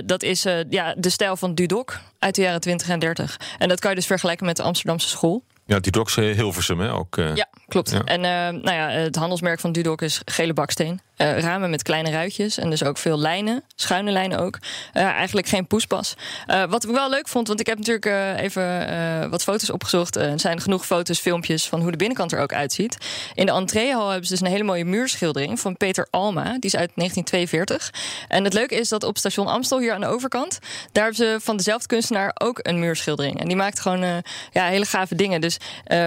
dat 0.06 0.24
is 0.24 0.44
ja, 0.70 0.96
de 0.98 1.10
stijl 1.10 1.38
van 1.38 1.56
Dudok 1.56 2.00
uit 2.20 2.36
de 2.36 2.42
jaren 2.42 2.62
20 2.62 2.90
en 2.90 3.00
30. 3.00 3.40
En 3.58 3.68
dat 3.68 3.80
kan 3.80 3.90
je 3.90 3.96
dus 3.96 4.06
vergelijken 4.06 4.46
met 4.46 4.56
de 4.56 4.64
Amsterdamse 4.64 5.08
school. 5.08 5.44
Ja, 5.66 5.80
die 5.80 5.92
Docs 5.92 6.16
Hilversum, 6.16 6.80
hè? 6.80 6.94
Ook, 6.94 7.16
Ja, 7.16 7.48
klopt. 7.68 7.92
Ja. 7.92 8.04
En 8.04 8.22
nou 8.62 8.72
ja, 8.72 8.90
het 8.90 9.16
handelsmerk 9.16 9.60
van 9.60 9.72
Dudok 9.72 10.02
is 10.02 10.22
gele 10.26 10.54
baksteen. 10.54 11.02
Eh, 11.18 11.40
ramen 11.40 11.70
met 11.70 11.84
kleine 11.84 12.12
ruitjes 12.12 12.58
en 12.58 12.70
dus 12.70 12.84
ook 12.84 12.98
veel 12.98 13.20
lijnen, 13.20 13.64
schuine 13.76 14.12
lijnen 14.12 14.40
ook. 14.40 14.60
Eh, 14.94 15.04
eigenlijk 15.04 15.48
geen 15.48 15.68
poespas. 15.68 16.14
Eh, 16.48 16.64
wat 16.64 16.84
ik 16.84 16.90
wel 16.90 17.10
leuk 17.10 17.28
vond, 17.28 17.48
want 17.48 17.60
ik 17.60 17.68
heb 17.68 17.78
natuurlijk 17.78 18.40
even 18.40 19.30
wat 19.30 19.44
foto's 19.44 19.70
opgezocht. 19.70 20.16
Er 20.16 20.40
zijn 20.40 20.62
genoeg 20.62 20.86
foto's, 20.86 21.20
filmpjes 21.20 21.68
van 21.68 21.82
hoe 21.82 21.92
de 21.92 21.98
binnenkant 21.98 22.32
er 22.32 22.40
ook 22.40 22.54
uitziet. 22.54 22.98
In 23.34 23.46
de 23.46 23.52
entreehal 23.52 24.08
hebben 24.10 24.28
ze 24.28 24.34
dus 24.34 24.42
een 24.42 24.52
hele 24.52 24.64
mooie 24.64 24.86
muurschildering 24.86 25.60
van 25.60 25.78
Peter 25.78 26.08
Alma. 26.10 26.44
Die 26.44 26.60
is 26.60 26.76
uit 26.76 26.92
1942. 26.96 27.94
En 28.28 28.44
het 28.44 28.54
leuke 28.54 28.76
is 28.76 28.90
dat 28.90 29.04
op 29.04 29.18
station 29.18 29.48
Amstel 29.48 29.80
hier 29.80 29.94
aan 29.94 30.02
de 30.02 30.08
overkant... 30.08 30.60
daar 30.92 31.04
hebben 31.04 31.26
ze 31.26 31.38
van 31.42 31.58
dezelfde 31.58 31.88
kunstenaar 31.88 32.32
ook 32.34 32.60
een 32.62 32.80
muurschildering. 32.80 33.40
En 33.40 33.48
die 33.48 33.56
maakt 33.56 33.80
gewoon 33.80 34.24
ja, 34.52 34.66
hele 34.68 34.86
gave 34.86 35.16
dingen. 35.16 35.42
Dus 35.42 35.58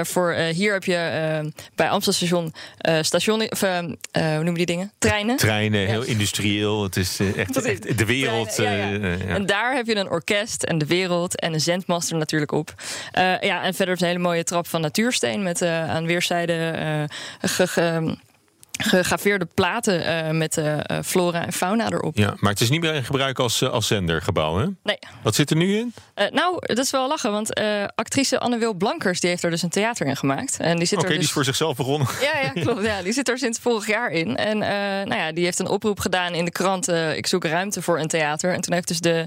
voor 0.02 0.32
hier 0.32 0.72
heb 0.72 0.84
je 0.84 1.52
bij 1.74 1.90
Amstelstation 1.90 2.54
station... 3.00 3.50
Of, 3.50 3.60
hoe 3.60 4.42
noem 4.42 4.56
je 4.56 4.66
die 4.66 4.66
dingen? 4.66 4.92
Treinen. 5.00 5.36
Treinen, 5.36 5.86
heel 5.86 6.02
industrieel. 6.02 6.82
Het 6.82 6.96
is 6.96 7.20
eh, 7.20 7.36
echt, 7.36 7.98
de 7.98 8.04
wereld. 8.04 8.54
Treinen, 8.54 9.00
ja, 9.00 9.08
ja. 9.08 9.14
eh, 9.16 9.26
ja. 9.28 9.34
En 9.34 9.46
daar 9.46 9.74
heb 9.74 9.86
je 9.86 9.96
een 9.96 10.10
orkest 10.10 10.62
en 10.62 10.78
de 10.78 10.86
wereld 10.86 11.40
en 11.40 11.52
een 11.52 11.60
zendmaster 11.60 12.16
natuurlijk 12.16 12.52
op. 12.52 12.74
Eh, 13.12 13.40
ja, 13.40 13.62
en 13.62 13.74
verder 13.74 13.94
is 13.94 14.00
een 14.00 14.06
hele 14.06 14.18
mooie 14.18 14.44
trap 14.44 14.66
van 14.66 14.80
natuursteen 14.80 15.42
met 15.42 15.62
eh, 15.62 15.90
aan 15.90 16.06
weerszijden 16.06 16.74
eh, 16.76 17.02
ge- 17.40 18.16
gegraveerde 18.82 19.46
platen 19.54 20.04
eh, 20.04 20.30
met 20.30 20.56
eh, 20.56 20.78
eh, 20.78 21.04
flora 21.04 21.46
en 21.46 21.52
fauna 21.52 21.90
erop. 21.90 22.16
Ja, 22.16 22.34
maar 22.38 22.50
het 22.50 22.60
is 22.60 22.70
niet 22.70 22.80
meer 22.80 22.94
in 22.94 23.04
gebruik 23.04 23.38
als, 23.38 23.62
als 23.62 23.86
zendergebouw, 23.86 24.56
hè? 24.58 24.66
Nee. 24.82 24.98
Wat 25.22 25.34
zit 25.34 25.50
er 25.50 25.56
nu 25.56 25.76
in? 25.76 25.94
Nou, 26.30 26.56
dat 26.60 26.78
is 26.78 26.90
wel 26.90 27.08
lachen, 27.08 27.32
want 27.32 27.60
actrice 27.94 28.38
Anne-Wil 28.38 28.74
Blankers 28.74 29.20
die 29.20 29.30
heeft 29.30 29.42
er 29.42 29.50
dus 29.50 29.62
een 29.62 29.68
theater 29.68 30.06
in 30.06 30.16
gemaakt. 30.16 30.56
En 30.58 30.76
die 30.76 30.86
zit 30.86 30.98
Oké, 30.98 31.08
die 31.08 31.16
dus... 31.16 31.26
is 31.26 31.32
voor 31.32 31.44
zichzelf 31.44 31.76
begonnen. 31.76 32.08
Ja, 32.20 32.40
ja, 32.40 32.62
klopt. 32.62 32.84
Ja, 32.84 33.02
die 33.02 33.12
zit 33.12 33.28
er 33.28 33.38
sinds 33.38 33.58
vorig 33.58 33.86
jaar 33.86 34.10
in. 34.10 34.36
En 34.36 34.58
nou 35.08 35.14
ja, 35.14 35.32
die 35.32 35.44
heeft 35.44 35.58
een 35.58 35.68
oproep 35.68 36.00
gedaan 36.00 36.34
in 36.34 36.44
de 36.44 36.50
krant. 36.50 36.88
ik 36.88 37.26
zoek 37.26 37.44
ruimte 37.44 37.82
voor 37.82 37.98
een 37.98 38.08
theater. 38.08 38.54
En 38.54 38.60
toen 38.60 38.74
heeft 38.74 38.88
dus 38.88 39.00
de 39.00 39.26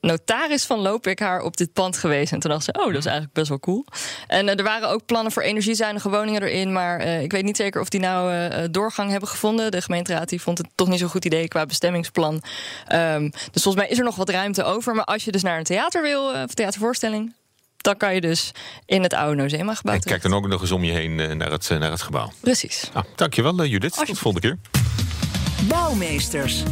notaris 0.00 0.64
van 0.64 0.78
Lopik 0.78 1.18
haar 1.18 1.40
op 1.40 1.56
dit 1.56 1.72
pand 1.72 1.98
gewezen. 1.98 2.34
En 2.34 2.40
toen 2.40 2.50
dacht 2.50 2.64
ze, 2.64 2.72
oh, 2.72 2.86
dat 2.86 2.96
is 2.96 3.04
eigenlijk 3.04 3.34
best 3.34 3.48
wel 3.48 3.60
cool. 3.60 3.84
En 4.26 4.56
er 4.56 4.64
waren 4.64 4.88
ook 4.88 5.06
plannen 5.06 5.32
voor 5.32 5.42
energiezuinige 5.42 6.10
woningen 6.10 6.42
erin. 6.42 6.72
Maar 6.72 7.00
ik 7.00 7.32
weet 7.32 7.44
niet 7.44 7.56
zeker 7.56 7.80
of 7.80 7.88
die 7.88 8.00
nou 8.00 8.32
doorgang 8.70 9.10
hebben 9.10 9.28
gevonden. 9.28 9.70
De 9.70 9.82
gemeenteraad 9.82 10.28
die 10.28 10.40
vond 10.40 10.58
het 10.58 10.66
toch 10.74 10.88
niet 10.88 10.98
zo'n 10.98 11.08
goed 11.08 11.24
idee 11.24 11.48
qua 11.48 11.66
bestemmingsplan. 11.66 12.42
Ehm, 12.86 13.22
dus 13.22 13.62
volgens 13.62 13.74
mij 13.74 13.88
is 13.88 13.98
er 13.98 14.04
nog 14.04 14.16
wat 14.16 14.28
ruimte 14.28 14.64
over. 14.64 14.94
Maar 14.94 15.04
als 15.04 15.24
je 15.24 15.32
dus 15.32 15.42
naar 15.42 15.58
een 15.58 15.64
theater 15.64 16.02
wil, 16.02 16.34
eh, 16.34 16.42
of 16.42 16.54
theatervoorstelling... 16.54 17.34
dan 17.76 17.96
kan 17.96 18.14
je 18.14 18.20
dus 18.20 18.50
in 18.86 19.02
het 19.02 19.14
oude 19.14 19.42
Nozema 19.42 19.74
gebouw 19.74 19.94
En 19.94 20.00
kijk 20.00 20.22
dan 20.22 20.34
ook 20.34 20.48
nog 20.48 20.60
eens 20.60 20.70
om 20.70 20.84
je 20.84 20.92
heen 20.92 21.20
eh, 21.20 21.34
naar, 21.34 21.50
het, 21.50 21.70
eh, 21.70 21.78
naar 21.78 21.90
het 21.90 22.02
gebouw. 22.02 22.32
Precies. 22.40 22.90
Nou, 22.94 23.06
dankjewel, 23.14 23.58
eh, 23.58 23.70
Judith. 23.70 23.94
Tot 23.94 24.06
de 24.06 24.14
volgende 24.14 24.48
keer. 24.48 24.58
Bouwmeesters. 25.68 26.62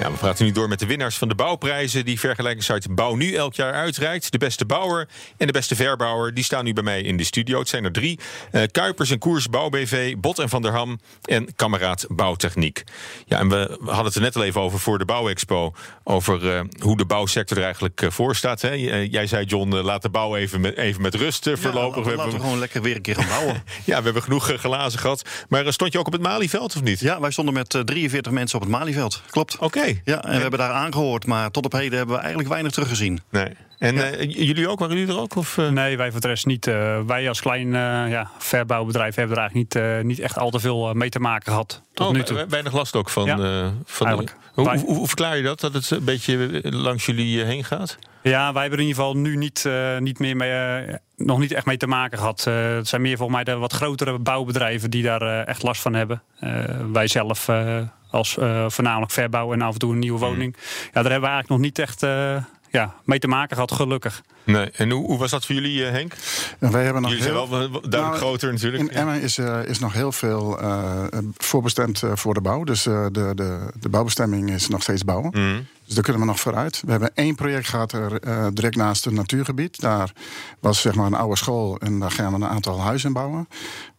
Ja, 0.00 0.10
we 0.10 0.16
praten 0.16 0.44
nu 0.44 0.52
door 0.52 0.68
met 0.68 0.78
de 0.78 0.86
winnaars 0.86 1.16
van 1.16 1.28
de 1.28 1.34
bouwprijzen... 1.34 2.04
die 2.04 2.20
vergelijkingssite 2.20 2.92
Bouw 2.92 3.14
Nu 3.14 3.34
elk 3.34 3.54
jaar 3.54 3.72
uitreikt. 3.72 4.32
De 4.32 4.38
beste 4.38 4.64
bouwer 4.64 5.08
en 5.36 5.46
de 5.46 5.52
beste 5.52 5.76
verbouwer... 5.76 6.34
die 6.34 6.44
staan 6.44 6.64
nu 6.64 6.72
bij 6.72 6.82
mij 6.82 7.02
in 7.02 7.16
de 7.16 7.24
studio. 7.24 7.58
Het 7.58 7.68
zijn 7.68 7.84
er 7.84 7.92
drie. 7.92 8.18
Eh, 8.50 8.62
Kuipers 8.70 9.10
en 9.10 9.18
Koers 9.18 9.48
Bouw 9.48 9.68
BV, 9.68 10.16
Bot 10.16 10.38
en 10.38 10.48
Van 10.48 10.62
der 10.62 10.72
Ham... 10.72 11.00
en 11.24 11.54
Kameraad 11.56 12.06
Bouwtechniek. 12.08 12.82
Ja, 13.26 13.38
en 13.38 13.48
we 13.48 13.78
hadden 13.84 14.04
het 14.04 14.14
er 14.14 14.20
net 14.20 14.36
al 14.36 14.44
even 14.44 14.60
over 14.60 14.78
voor 14.78 14.98
de 14.98 15.04
Bouwexpo... 15.04 15.74
over 16.04 16.54
eh, 16.54 16.60
hoe 16.78 16.96
de 16.96 17.04
bouwsector 17.04 17.56
er 17.56 17.64
eigenlijk 17.64 18.02
eh, 18.02 18.10
voor 18.10 18.36
staat. 18.36 18.60
Hè? 18.60 18.72
Jij 19.10 19.26
zei, 19.26 19.44
John, 19.44 19.74
laat 19.74 20.02
de 20.02 20.10
bouw 20.10 20.36
even 20.36 20.60
met, 20.60 20.76
even 20.76 21.02
met 21.02 21.14
rust 21.14 21.50
voorlopig. 21.52 22.14
Laten 22.16 22.32
we 22.32 22.40
gewoon 22.40 22.58
lekker 22.58 22.82
weer 22.82 22.96
een 22.96 23.02
keer 23.02 23.14
gaan 23.14 23.28
bouwen. 23.28 23.62
ja, 23.84 23.98
we 23.98 24.04
hebben 24.04 24.22
genoeg 24.22 24.52
glazen 24.56 24.98
gehad. 24.98 25.22
Maar 25.48 25.72
stond 25.72 25.92
je 25.92 25.98
ook 25.98 26.06
op 26.06 26.12
het 26.12 26.22
Malieveld 26.22 26.76
of 26.76 26.82
niet? 26.82 27.00
Ja, 27.00 27.20
wij 27.20 27.30
stonden 27.30 27.54
met 27.54 27.74
eh, 27.74 27.80
43 27.80 28.32
mensen 28.32 28.56
op 28.56 28.62
het 28.62 28.72
Malieveld. 28.72 29.22
Klopt. 29.30 29.58
Oké. 29.58 29.89
Ja, 30.04 30.22
en 30.24 30.34
we 30.34 30.40
hebben 30.40 30.58
daar 30.58 30.70
aangehoord, 30.72 31.26
maar 31.26 31.50
tot 31.50 31.64
op 31.64 31.72
heden 31.72 31.96
hebben 31.96 32.14
we 32.14 32.20
eigenlijk 32.20 32.50
weinig 32.50 32.72
teruggezien. 32.72 33.20
Nee. 33.30 33.48
En 33.78 34.18
eh, 34.18 34.30
jullie 34.46 34.68
ook? 34.68 34.78
Waren 34.78 34.96
jullie 34.96 35.14
er 35.14 35.20
ook? 35.20 35.36
Of, 35.36 35.58
eh? 35.58 35.68
Nee, 35.68 35.96
wij 35.96 36.10
voor 36.10 36.20
de 36.20 36.28
rest 36.28 36.46
niet. 36.46 36.66
Eh, 36.66 37.00
wij 37.06 37.28
als 37.28 37.40
klein 37.40 37.66
eh, 37.66 38.10
ja, 38.10 38.30
verbouwbedrijf 38.38 39.14
hebben 39.14 39.36
er 39.36 39.42
eigenlijk 39.42 39.74
niet, 39.74 39.84
eh, 39.84 40.00
niet 40.00 40.18
echt 40.18 40.38
al 40.38 40.50
te 40.50 40.60
veel 40.60 40.94
mee 40.94 41.08
te 41.08 41.20
maken 41.20 41.52
gehad. 41.52 41.82
Tot 41.94 42.06
oh, 42.06 42.12
nu 42.12 42.22
toe. 42.22 42.36
we- 42.36 42.46
weinig 42.48 42.72
last 42.72 42.96
ook 42.96 43.10
van. 43.10 43.24
Ja, 43.26 43.38
eh, 43.38 43.68
van 43.84 44.06
eigenlijk. 44.06 44.36
hoe, 44.54 44.64
Wij- 44.64 44.78
hoe, 44.78 44.94
hoe 44.96 45.06
verklaar 45.06 45.36
je 45.36 45.42
dat? 45.42 45.60
Dat 45.60 45.72
het 45.72 45.90
een 45.90 46.04
beetje 46.04 46.60
langs 46.62 47.06
jullie 47.06 47.44
heen 47.44 47.64
gaat? 47.64 47.98
Ja, 48.22 48.52
wij 48.52 48.60
hebben 48.62 48.78
er 48.78 48.84
in 48.84 48.90
ieder 48.90 49.02
geval 49.04 49.16
nu 49.16 49.36
niet, 49.36 49.64
eh, 49.66 49.98
niet 49.98 50.18
meer 50.18 50.36
mee, 50.36 50.82
nog 51.16 51.38
niet 51.38 51.52
echt 51.52 51.66
mee 51.66 51.76
te 51.76 51.86
maken 51.86 52.18
gehad. 52.18 52.44
Eh, 52.48 52.74
het 52.74 52.88
zijn 52.88 53.02
meer 53.02 53.16
volgens 53.16 53.36
mij 53.36 53.54
de 53.54 53.60
wat 53.60 53.72
grotere 53.72 54.18
bouwbedrijven 54.18 54.90
die 54.90 55.02
daar 55.02 55.44
echt 55.44 55.62
last 55.62 55.82
van 55.82 55.94
hebben. 55.94 56.22
Eh, 56.40 56.64
wij 56.92 57.06
zelf 57.06 57.48
eh, 57.48 57.78
als 58.10 58.38
eh, 58.38 58.64
voornamelijk 58.68 59.12
verbouw 59.12 59.52
en 59.52 59.62
af 59.62 59.72
en 59.72 59.78
toe 59.78 59.92
een 59.92 59.98
nieuwe 59.98 60.18
Hmm. 60.18 60.28
woning. 60.28 60.56
Ja, 60.58 60.90
daar 61.02 61.10
hebben 61.10 61.20
we 61.20 61.26
eigenlijk 61.34 61.48
nog 61.48 61.58
niet 61.58 61.78
echt 61.78 62.02
eh, 62.02 62.36
ja, 62.70 62.94
mee 63.04 63.18
te 63.18 63.28
maken 63.28 63.54
gehad, 63.54 63.72
gelukkig. 63.72 64.22
Nee. 64.44 64.70
En 64.70 64.90
hoe, 64.90 65.06
hoe 65.06 65.18
was 65.18 65.30
dat 65.30 65.46
voor 65.46 65.54
jullie, 65.54 65.84
eh, 65.86 65.90
Henk? 65.92 66.12
En 66.58 66.72
wij 66.72 66.84
hebben 66.84 67.02
nog 67.02 67.10
jullie 67.10 67.24
zijn 67.26 67.36
heel- 67.36 67.48
wel 67.50 67.58
wel 67.58 67.70
duidelijk 67.70 67.92
Nou, 68.02 68.16
groter 68.16 68.52
natuurlijk. 68.52 68.82
In 68.82 68.90
Emmen 68.90 69.20
is, 69.22 69.38
eh, 69.38 69.58
is 69.64 69.78
nog 69.78 69.92
heel 69.92 70.12
veel 70.12 70.60
eh, 70.60 71.04
voorbestemd 71.36 72.02
eh, 72.02 72.10
voor 72.14 72.34
de 72.34 72.40
bouw. 72.40 72.64
Dus 72.64 72.86
eh, 72.86 73.06
de, 73.12 73.32
de, 73.34 73.70
de 73.80 73.88
bouwbestemming 73.88 74.50
is 74.50 74.68
nog 74.68 74.82
steeds 74.82 75.04
bouwen. 75.04 75.30
Mhm. 75.30 75.60
Dus 75.84 75.94
daar 75.94 76.04
kunnen 76.04 76.22
we 76.22 76.28
nog 76.28 76.40
vooruit. 76.40 76.82
We 76.84 76.90
hebben 76.90 77.10
één 77.14 77.34
project 77.34 77.68
gehad 77.68 77.92
er, 77.92 78.20
eh, 78.20 78.46
direct 78.52 78.76
naast 78.76 79.04
het 79.04 79.14
natuurgebied. 79.14 79.80
Daar 79.80 80.12
was 80.60 80.80
zeg 80.80 80.94
maar 80.94 81.06
een 81.06 81.14
oude 81.14 81.36
school 81.36 81.78
en 81.78 81.98
daar 81.98 82.10
gaan 82.10 82.30
we 82.32 82.44
een 82.44 82.50
aantal 82.50 82.80
huizen 82.80 83.12
bouwen. 83.12 83.48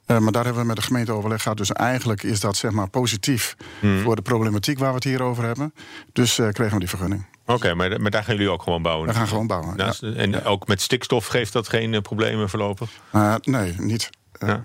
Eh, 0.06 0.18
maar 0.18 0.32
daar 0.32 0.44
hebben 0.44 0.62
we 0.62 0.68
met 0.68 0.76
de 0.78 0.82
gemeente 0.82 1.12
overleg 1.12 1.42
gehad. 1.42 1.58
Dus 1.58 1.72
eigenlijk 1.72 2.24
is 2.24 2.40
dat 2.40 2.58
zeg 2.58 2.72
maar 2.72 2.90
positief 2.90 3.56
Mhm. 3.82 4.02
voor 4.02 4.16
de 4.16 4.22
problematiek 4.22 4.80
waar 4.80 4.90
we 4.90 4.96
het 4.96 5.04
hier 5.04 5.22
over 5.22 5.44
hebben. 5.44 5.74
Dus 6.14 6.40
eh, 6.40 6.50
kregen 6.50 6.74
we 6.74 6.80
die 6.80 6.90
vergunning. 6.90 7.26
Oké, 7.46 7.74
maar, 7.74 8.02
maar 8.02 8.12
daar 8.12 8.24
gaan 8.24 8.36
jullie 8.36 8.52
ook 8.52 8.64
gewoon 8.64 8.82
bouwen? 8.82 9.08
We 9.08 9.14
gaan 9.14 9.28
gewoon 9.28 9.48
bouwen. 9.48 9.74
ja. 9.78 9.94
En 10.16 10.44
ook 10.46 10.68
met 10.68 10.82
stikstof 10.82 11.26
geeft 11.28 11.54
dat 11.54 11.70
geen 11.70 11.94
eh, 11.94 12.02
problemen 12.02 12.50
voorlopig? 12.50 12.90
Nee, 13.42 13.74
niet. 13.78 14.10
Ja. 14.40 14.64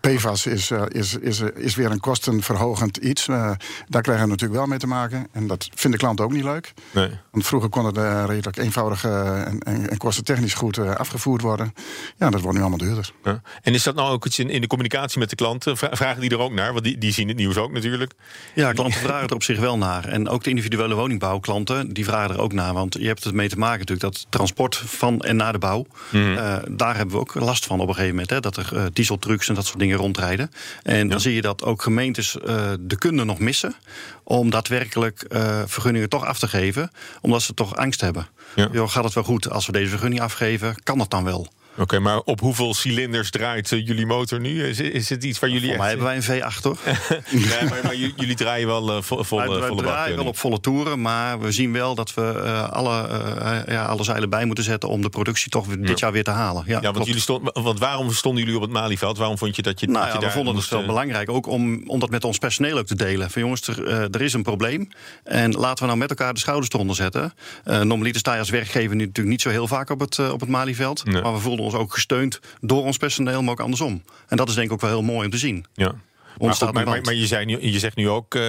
PFAS 0.00 0.46
is, 0.46 0.70
uh, 0.70 0.82
is, 0.88 1.14
is, 1.14 1.40
is 1.40 1.74
weer 1.74 1.90
een 1.90 2.00
kostenverhogend 2.00 2.96
iets. 2.96 3.28
Uh, 3.28 3.50
daar 3.88 4.02
krijgen 4.02 4.24
we 4.24 4.30
natuurlijk 4.30 4.58
wel 4.58 4.68
mee 4.68 4.78
te 4.78 4.86
maken. 4.86 5.26
En 5.32 5.46
dat 5.46 5.68
vinden 5.74 6.00
klanten 6.00 6.24
ook 6.24 6.32
niet 6.32 6.44
leuk. 6.44 6.72
Nee. 6.90 7.10
Want 7.30 7.46
vroeger 7.46 7.68
kon 7.68 7.84
het 7.84 7.96
uh, 7.96 8.24
redelijk 8.26 8.56
eenvoudig 8.56 9.04
uh, 9.04 9.46
en, 9.46 9.58
en, 9.60 9.90
en 9.90 9.96
kostentechnisch 9.96 10.54
goed 10.54 10.78
uh, 10.78 10.94
afgevoerd 10.94 11.42
worden. 11.42 11.74
Ja, 12.16 12.30
dat 12.30 12.40
wordt 12.40 12.56
nu 12.56 12.60
allemaal 12.62 12.86
duurder. 12.86 13.12
Ja. 13.24 13.40
En 13.62 13.74
is 13.74 13.82
dat 13.82 13.94
nou 13.94 14.10
ook 14.10 14.26
iets 14.26 14.38
in, 14.38 14.50
in 14.50 14.60
de 14.60 14.66
communicatie 14.66 15.18
met 15.18 15.30
de 15.30 15.36
klanten? 15.36 15.76
Vra- 15.76 15.96
Vragen 15.96 16.20
die 16.20 16.30
er 16.30 16.38
ook 16.38 16.52
naar? 16.52 16.72
Want 16.72 16.84
die, 16.84 16.98
die 16.98 17.12
zien 17.12 17.28
het 17.28 17.36
nieuws 17.36 17.56
ook 17.56 17.72
natuurlijk. 17.72 18.12
Ja, 18.54 18.72
klanten 18.72 19.00
vragen 19.00 19.28
er 19.28 19.34
op 19.34 19.42
zich 19.42 19.58
wel 19.58 19.78
naar. 19.78 20.04
En 20.04 20.28
ook 20.28 20.44
de 20.44 20.50
individuele 20.50 20.94
woningbouwklanten, 20.94 21.92
die 21.92 22.04
vragen 22.04 22.34
er 22.34 22.40
ook 22.40 22.52
naar. 22.52 22.72
Want 22.72 22.94
je 22.94 23.06
hebt 23.06 23.24
het 23.24 23.34
mee 23.34 23.48
te 23.48 23.58
maken 23.58 23.78
natuurlijk, 23.78 24.14
dat 24.14 24.26
transport 24.28 24.76
van 24.76 25.20
en 25.20 25.36
naar 25.36 25.52
de 25.52 25.58
bouw. 25.58 25.86
Mhm. 26.10 26.32
Uh, 26.32 26.56
daar 26.70 26.96
hebben 26.96 27.14
we 27.14 27.20
ook 27.20 27.34
last 27.34 27.66
van 27.66 27.80
op 27.80 27.88
een 27.88 27.94
gegeven 27.94 28.14
moment. 28.14 28.30
Hè, 28.30 28.40
dat 28.40 28.56
er 28.56 28.70
uh, 28.72 28.82
dieseltrucks 28.92 29.48
en 29.48 29.54
dat 29.54 29.66
soort 29.66 29.78
dingen 29.78 29.85
rondrijden. 29.94 30.50
En 30.82 31.08
dan 31.08 31.20
zie 31.20 31.34
je 31.34 31.40
dat 31.40 31.64
ook 31.64 31.82
gemeentes 31.82 32.36
uh, 32.36 32.72
de 32.80 32.98
kunde 32.98 33.24
nog 33.24 33.38
missen. 33.38 33.74
Om 34.22 34.50
daadwerkelijk 34.50 35.24
uh, 35.28 35.62
vergunningen 35.66 36.08
toch 36.08 36.24
af 36.24 36.38
te 36.38 36.48
geven. 36.48 36.90
Omdat 37.20 37.42
ze 37.42 37.54
toch 37.54 37.76
angst 37.76 38.00
hebben. 38.00 38.26
Ja. 38.54 38.68
Yo, 38.72 38.86
gaat 38.86 39.04
het 39.04 39.14
wel 39.14 39.24
goed 39.24 39.50
als 39.50 39.66
we 39.66 39.72
deze 39.72 39.90
vergunning 39.90 40.20
afgeven? 40.20 40.74
Kan 40.82 40.98
dat 40.98 41.10
dan 41.10 41.24
wel? 41.24 41.48
Oké, 41.76 41.84
okay, 41.84 41.98
maar 41.98 42.20
op 42.24 42.40
hoeveel 42.40 42.74
cilinders 42.74 43.30
draait 43.30 43.70
uh, 43.70 43.86
jullie 43.86 44.06
motor 44.06 44.40
nu? 44.40 44.64
Is, 44.64 44.80
is 44.80 45.08
het 45.08 45.24
iets 45.24 45.38
waar 45.38 45.50
jullie 45.50 45.68
echt... 45.68 45.78
mij 45.78 45.88
hebben 45.88 46.06
wij 46.06 46.16
een 46.16 46.22
V8, 46.22 46.60
toch? 46.60 46.84
nee, 47.30 47.68
maar, 47.68 47.80
maar, 47.82 47.96
jullie 47.96 48.34
draaien 48.34 48.66
wel 48.66 48.96
uh, 48.96 49.02
vo, 49.02 49.22
volle, 49.22 49.48
wij, 49.48 49.58
wij 49.58 49.68
volle 49.68 49.82
draaien 49.82 50.16
wel 50.16 50.26
op 50.26 50.38
volle 50.38 50.60
toeren, 50.60 51.00
maar 51.00 51.40
we 51.40 51.52
zien 51.52 51.72
wel 51.72 51.94
dat 51.94 52.14
we 52.14 52.42
uh, 52.44 52.68
alle, 52.68 53.08
uh, 53.08 53.74
ja, 53.74 53.84
alle 53.84 54.04
zeilen 54.04 54.30
bij 54.30 54.44
moeten 54.44 54.64
zetten... 54.64 54.88
om 54.88 55.02
de 55.02 55.08
productie 55.08 55.50
toch 55.50 55.66
dit 55.66 55.88
ja. 55.88 55.94
jaar 55.96 56.12
weer 56.12 56.24
te 56.24 56.30
halen. 56.30 56.64
Ja, 56.66 56.78
ja 56.82 56.92
want, 56.92 57.06
jullie 57.06 57.20
stond, 57.20 57.50
want 57.52 57.78
waarom 57.78 58.12
stonden 58.12 58.42
jullie 58.42 58.56
op 58.56 58.62
het 58.62 58.72
Malieveld? 58.72 59.18
Waarom 59.18 59.38
vond 59.38 59.56
je 59.56 59.62
dat 59.62 59.80
je, 59.80 59.86
nou, 59.86 59.98
dat 59.98 60.06
je 60.06 60.12
ja, 60.12 60.20
daar 60.20 60.28
we 60.28 60.36
vonden 60.36 60.54
moest, 60.54 60.70
het 60.70 60.78
wel 60.78 60.88
belangrijk, 60.88 61.30
ook 61.30 61.46
om, 61.46 61.88
om 61.88 62.00
dat 62.00 62.10
met 62.10 62.24
ons 62.24 62.38
personeel 62.38 62.78
ook 62.78 62.86
te 62.86 62.96
delen. 62.96 63.30
Van 63.30 63.42
jongens, 63.42 63.68
er, 63.68 64.10
er 64.10 64.22
is 64.22 64.32
een 64.32 64.42
probleem 64.42 64.88
en 65.24 65.52
laten 65.52 65.78
we 65.78 65.86
nou 65.86 65.98
met 65.98 66.10
elkaar 66.10 66.34
de 66.34 66.40
schouders 66.40 66.72
eronder 66.72 66.96
zetten. 66.96 67.34
normaliter 67.64 68.20
sta 68.20 68.32
je 68.32 68.38
als 68.38 68.50
werkgever 68.50 68.96
nu 68.96 69.04
natuurlijk 69.04 69.28
niet 69.28 69.42
zo 69.42 69.50
heel 69.50 69.66
vaak 69.66 69.90
op 69.90 70.00
het, 70.00 70.30
op 70.30 70.40
het 70.40 70.48
Malieveld... 70.48 71.04
maar 71.04 71.32
we 71.32 71.38
voelden 71.38 71.64
ons 71.66 71.74
ook 71.74 71.92
gesteund 71.92 72.40
door 72.60 72.84
ons 72.84 72.96
personeel, 72.96 73.42
maar 73.42 73.52
ook 73.52 73.60
andersom. 73.60 74.02
En 74.28 74.36
dat 74.36 74.48
is 74.48 74.54
denk 74.54 74.66
ik 74.66 74.72
ook 74.72 74.80
wel 74.80 74.90
heel 74.90 75.02
mooi 75.02 75.24
om 75.24 75.30
te 75.30 75.38
zien. 75.38 75.64
Ja. 75.74 75.94
Ontstaat 76.38 76.72
maar, 76.72 76.84
maar, 76.86 77.14
je, 77.14 77.26
zei, 77.26 77.44
nu- 77.44 77.58
je 77.60 77.78
zegt 77.78 77.96
nu 77.96 78.08
ook, 78.08 78.34
eh, 78.34 78.42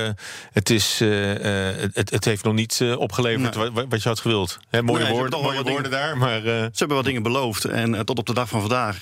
het, 0.51 0.69
is, 0.69 1.01
eh, 1.01 1.69
eh, 1.71 1.89
het, 1.93 2.09
het 2.09 2.25
heeft 2.25 2.43
nog 2.43 2.53
niet 2.53 2.83
opgeleverd 2.97 3.55
Nee. 3.55 3.71
wat, 3.71 3.85
wat 3.89 4.03
je 4.03 4.09
had 4.09 4.19
gewild. 4.19 4.59
Hè, 4.69 4.81
mooie 4.81 5.03
Nee, 5.03 5.11
woorden, 5.11 5.29
hebben 5.31 5.31
toch 5.31 5.41
wel 5.41 5.63
mooie 5.63 5.73
woorden 5.73 5.91
daar, 5.91 6.17
maar... 6.17 6.41
Ze 6.41 6.69
hebben 6.77 6.95
wat 6.97 7.05
dingen 7.05 7.23
beloofd 7.23 7.65
en 7.65 8.05
tot 8.05 8.19
op 8.19 8.25
de 8.25 8.33
dag 8.33 8.49
van 8.49 8.59
vandaag 8.59 9.01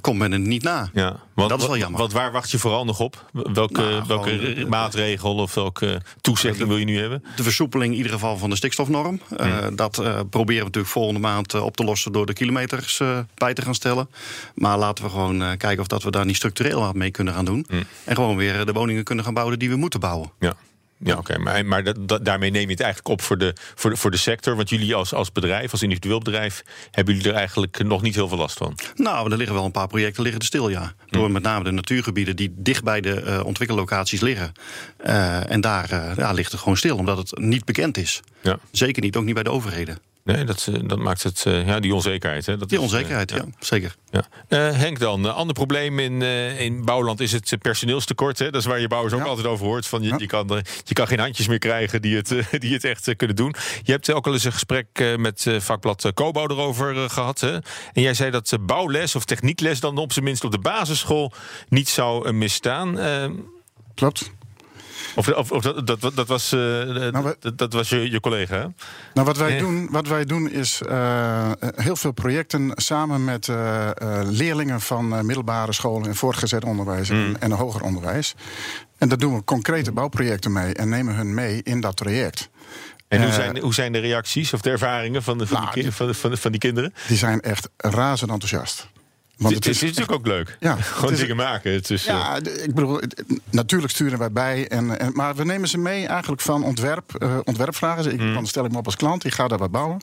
komt 0.00 0.18
men 0.18 0.32
er 0.32 0.38
niet 0.38 0.62
na. 0.62 0.90
ja, 0.92 1.16
want, 1.34 1.48
Dat 1.50 1.60
is 1.60 1.66
wel 1.66 1.76
jammer. 1.76 2.00
Want 2.00 2.12
waar 2.12 2.32
wacht 2.32 2.50
je 2.50 2.58
vooral 2.58 2.84
nog 2.84 3.00
op? 3.00 3.24
Welke, 3.32 3.80
Nou, 3.80 4.02
welke 4.06 4.38
gewoon, 4.38 4.68
maatregel 4.68 5.34
of 5.34 5.54
welke 5.54 6.00
toezegging 6.20 6.68
wil 6.68 6.76
je 6.76 6.84
nu 6.84 6.98
hebben? 7.00 7.24
De 7.36 7.42
versoepeling 7.42 7.90
in 7.90 7.96
ieder 7.96 8.12
geval 8.12 8.36
van 8.38 8.50
de 8.50 8.56
stikstofnorm. 8.56 9.20
Dat 9.74 9.92
proberen 10.30 10.44
we 10.46 10.64
natuurlijk 10.64 10.86
volgende 10.86 11.20
maand 11.20 11.54
op 11.54 11.76
te 11.76 11.84
lossen 11.84 12.12
door 12.12 12.26
de 12.26 12.32
kilometers 12.32 13.00
bij 13.34 13.54
te 13.54 13.62
gaan 13.62 13.74
stellen. 13.74 14.08
Maar 14.54 14.78
laten 14.78 15.04
we 15.04 15.10
gewoon 15.10 15.38
kijken 15.38 15.78
of 15.80 15.86
dat 15.86 16.02
we 16.02 16.10
daar 16.10 16.26
niet 16.26 16.36
structureel 16.36 16.80
wat 16.80 16.94
mee 16.94 17.10
kunnen 17.10 17.34
gaan 17.34 17.44
doen. 17.44 17.66
En 18.16 18.22
gewoon 18.22 18.36
weer 18.36 18.58
eh, 18.60 18.66
de 18.66 18.72
woningen 18.72 19.04
kunnen 19.04 19.24
gaan 19.24 19.34
bouwen 19.34 19.58
die 19.58 19.68
we 19.70 19.76
moeten 19.76 20.00
bouwen. 20.00 20.32
Ja. 20.40 20.54
Ja, 20.98 21.16
oké. 21.16 21.38
Maar, 21.38 21.66
maar 21.66 21.84
dat, 21.84 22.08
dat- 22.08 22.24
daarmee 22.24 22.50
neem 22.50 22.62
je 22.64 22.70
het 22.70 22.80
eigenlijk 22.80 23.10
op 23.12 23.22
voor 23.22 23.38
de, 23.38 23.52
voor 23.74 23.90
de, 23.90 23.96
voor 23.96 24.10
de 24.10 24.16
sector. 24.16 24.56
Want 24.56 24.68
jullie 24.68 24.94
als, 24.94 25.14
als 25.14 25.32
bedrijf, 25.32 25.72
als 25.72 25.82
individueel 25.82 26.18
bedrijf, 26.18 26.62
hebben 26.90 27.14
jullie 27.14 27.30
er 27.30 27.36
eigenlijk 27.36 27.82
nog 27.84 28.02
niet 28.02 28.14
heel 28.14 28.28
veel 28.28 28.38
last 28.38 28.56
van. 28.58 28.74
Nou, 28.94 29.30
er 29.30 29.36
liggen 29.36 29.54
wel 29.56 29.64
een 29.64 29.70
paar 29.70 29.86
projecten 29.86 30.22
liggen 30.22 30.40
er 30.40 30.46
stil, 30.46 30.68
ja. 30.68 30.92
Door 31.10 31.30
met 31.30 31.42
name 31.42 31.64
de 31.64 31.70
natuurgebieden 31.70 32.36
die 32.36 32.54
dicht 32.56 32.84
bij 32.84 33.00
de 33.00 33.20
eh, 33.20 33.44
ontwikkellocaties 33.44 34.20
liggen. 34.20 34.52
Eh, 34.96 35.50
en 35.50 35.60
daar 35.60 35.90
ja, 36.16 36.32
ligt 36.32 36.50
het 36.52 36.60
gewoon 36.60 36.76
stil, 36.76 36.96
omdat 36.96 37.16
het 37.18 37.38
niet 37.38 37.64
bekend 37.64 37.96
is. 37.96 38.20
Ja. 38.42 38.58
Zeker 38.70 39.02
niet, 39.02 39.16
ook 39.16 39.24
niet 39.24 39.34
bij 39.34 39.42
de 39.42 39.50
overheden. 39.50 39.98
Nee, 40.26 40.44
dat, 40.44 40.66
eh, 40.72 40.80
dat 40.82 40.98
maakt 40.98 41.22
het, 41.22 41.44
eh, 41.46 41.66
ja, 41.66 41.80
die 41.80 41.94
onzekerheid. 41.94 42.46
Hè, 42.46 42.56
dat 42.56 42.68
Die 42.68 42.78
is, 42.78 42.84
eh, 42.84 42.90
onzekerheid, 42.92 43.30
ja, 43.30 43.44
zeker. 43.58 43.94
Ja. 44.10 44.24
Henk 44.72 44.98
dan, 44.98 45.24
een 45.24 45.32
ander 45.32 45.54
probleem 45.54 45.98
in, 45.98 46.22
in 46.58 46.84
bouwland 46.84 47.20
is 47.20 47.32
het 47.32 47.56
personeelstekort. 47.62 48.38
Hè? 48.38 48.50
Dat 48.50 48.60
is 48.60 48.66
waar 48.66 48.80
je 48.80 48.88
bouwers 48.88 49.14
ook 49.14 49.20
Ja. 49.20 49.26
altijd 49.26 49.46
over 49.46 49.66
hoort. 49.66 49.86
Van 49.86 50.02
je, 50.02 50.14
je, 50.18 50.26
kan, 50.26 50.62
je 50.84 50.94
kan 50.94 51.06
geen 51.06 51.18
handjes 51.18 51.48
meer 51.48 51.58
krijgen 51.58 52.02
die 52.02 52.16
het, 52.16 52.34
die 52.62 52.72
het 52.72 52.84
echt 52.84 53.16
kunnen 53.16 53.36
doen. 53.36 53.54
Je 53.82 53.92
hebt 53.92 54.12
ook 54.12 54.26
al 54.26 54.32
eens 54.32 54.44
een 54.44 54.52
gesprek 54.52 55.14
met 55.16 55.46
vakblad 55.58 56.10
Kobo 56.14 56.42
erover 56.46 56.96
eh, 56.96 57.08
gehad. 57.10 57.40
Hè? 57.40 57.52
En 57.92 58.02
jij 58.02 58.14
zei 58.14 58.30
dat 58.30 58.56
bouwles 58.60 59.14
of 59.14 59.24
techniekles 59.24 59.80
dan 59.80 59.98
op 59.98 60.12
zijn 60.12 60.24
minst 60.24 60.44
op 60.44 60.50
de 60.50 60.58
basisschool 60.58 61.32
niet 61.68 61.88
zou 61.88 62.32
misstaan. 62.32 62.98
Eh, 62.98 63.24
Klopt. 63.94 64.30
Of 65.14 65.28
of, 65.28 65.50
of 65.52 65.62
dat, 65.62 66.00
dat, 66.00 66.16
dat 66.16 66.28
was, 66.28 66.44
eh, 66.52 66.58
we- 66.58 67.36
dat, 67.40 67.58
dat 67.58 67.72
was 67.72 67.88
je, 67.88 68.10
je 68.10 68.20
collega, 68.20 68.54
hè? 68.56 68.66
Nou, 69.14 69.26
wat 69.26 69.36
wij, 69.36 69.58
doen, 69.58 69.88
wat 69.90 70.06
wij 70.08 70.24
doen 70.24 70.50
is 70.50 70.82
eh, 70.88 71.50
heel 71.76 71.96
veel 71.96 72.12
projecten 72.12 72.70
samen 72.74 73.24
met 73.24 73.48
eh, 73.48 73.90
leerlingen 74.24 74.80
van 74.80 75.08
middelbare 75.26 75.72
scholen 75.72 76.08
en 76.08 76.14
voortgezet 76.16 76.64
onderwijs 76.64 77.08
Hmm. 77.08 77.24
en, 77.26 77.40
en 77.40 77.52
hoger 77.52 77.82
onderwijs. 77.82 78.34
En 78.98 79.08
daar 79.08 79.18
doen 79.18 79.34
we 79.34 79.44
concrete 79.44 79.92
bouwprojecten 79.92 80.52
mee 80.52 80.74
en 80.74 80.88
nemen 80.88 81.14
hun 81.14 81.34
mee 81.34 81.60
in 81.62 81.80
dat 81.80 81.96
traject. 81.96 82.48
En 83.08 83.22
hoe 83.22 83.32
zijn, 83.32 83.58
hoe 83.58 83.74
zijn 83.74 83.92
de 83.92 83.98
reacties 83.98 84.52
of 84.52 84.60
de 84.60 84.70
ervaringen 84.70 85.22
van, 85.22 85.38
de, 85.38 85.46
van, 85.46 85.56
Nou, 85.60 85.64
die, 85.72 85.82
ki- 85.82 85.88
die- 85.88 85.96
van, 85.96 86.14
van, 86.14 86.36
van 86.36 86.50
die 86.50 86.60
kinderen? 86.60 86.94
Die 87.08 87.16
zijn 87.16 87.40
echt 87.40 87.68
razend 87.76 88.30
enthousiast. 88.30 88.86
Want 89.36 89.54
het, 89.54 89.66
is, 89.66 89.80
natuurlijk 89.80 90.12
ook 90.12 90.26
leuk. 90.26 90.56
Ja, 90.60 90.76
Gewoon 90.76 91.12
is- 91.12 91.18
dingen 91.18 91.36
maken. 91.36 91.72
Het 91.72 91.90
is, 91.90 92.06
eh, 92.06 92.14
Ja, 92.14 92.40
d- 92.40 92.62
ik 92.64 92.74
bedoel, 92.74 93.00
natuurlijk 93.50 93.92
sturen 93.92 94.18
wij 94.18 94.32
bij. 94.32 94.68
En, 94.68 94.98
en, 94.98 95.12
maar 95.14 95.34
we 95.34 95.44
nemen 95.44 95.68
ze 95.68 95.78
mee 95.78 96.06
eigenlijk 96.06 96.42
van 96.42 96.64
ontwerp, 96.64 97.14
eh, 97.14 97.38
ontwerpvragen. 97.44 98.12
Ik, 98.12 98.18
Dan 98.34 98.46
stel 98.46 98.64
ik 98.64 98.70
me 98.72 98.78
op 98.78 98.84
als 98.84 98.96
klant, 98.96 99.24
ik 99.24 99.34
ga 99.34 99.48
daar 99.48 99.58
wat 99.58 99.70
bouwen. 99.70 100.00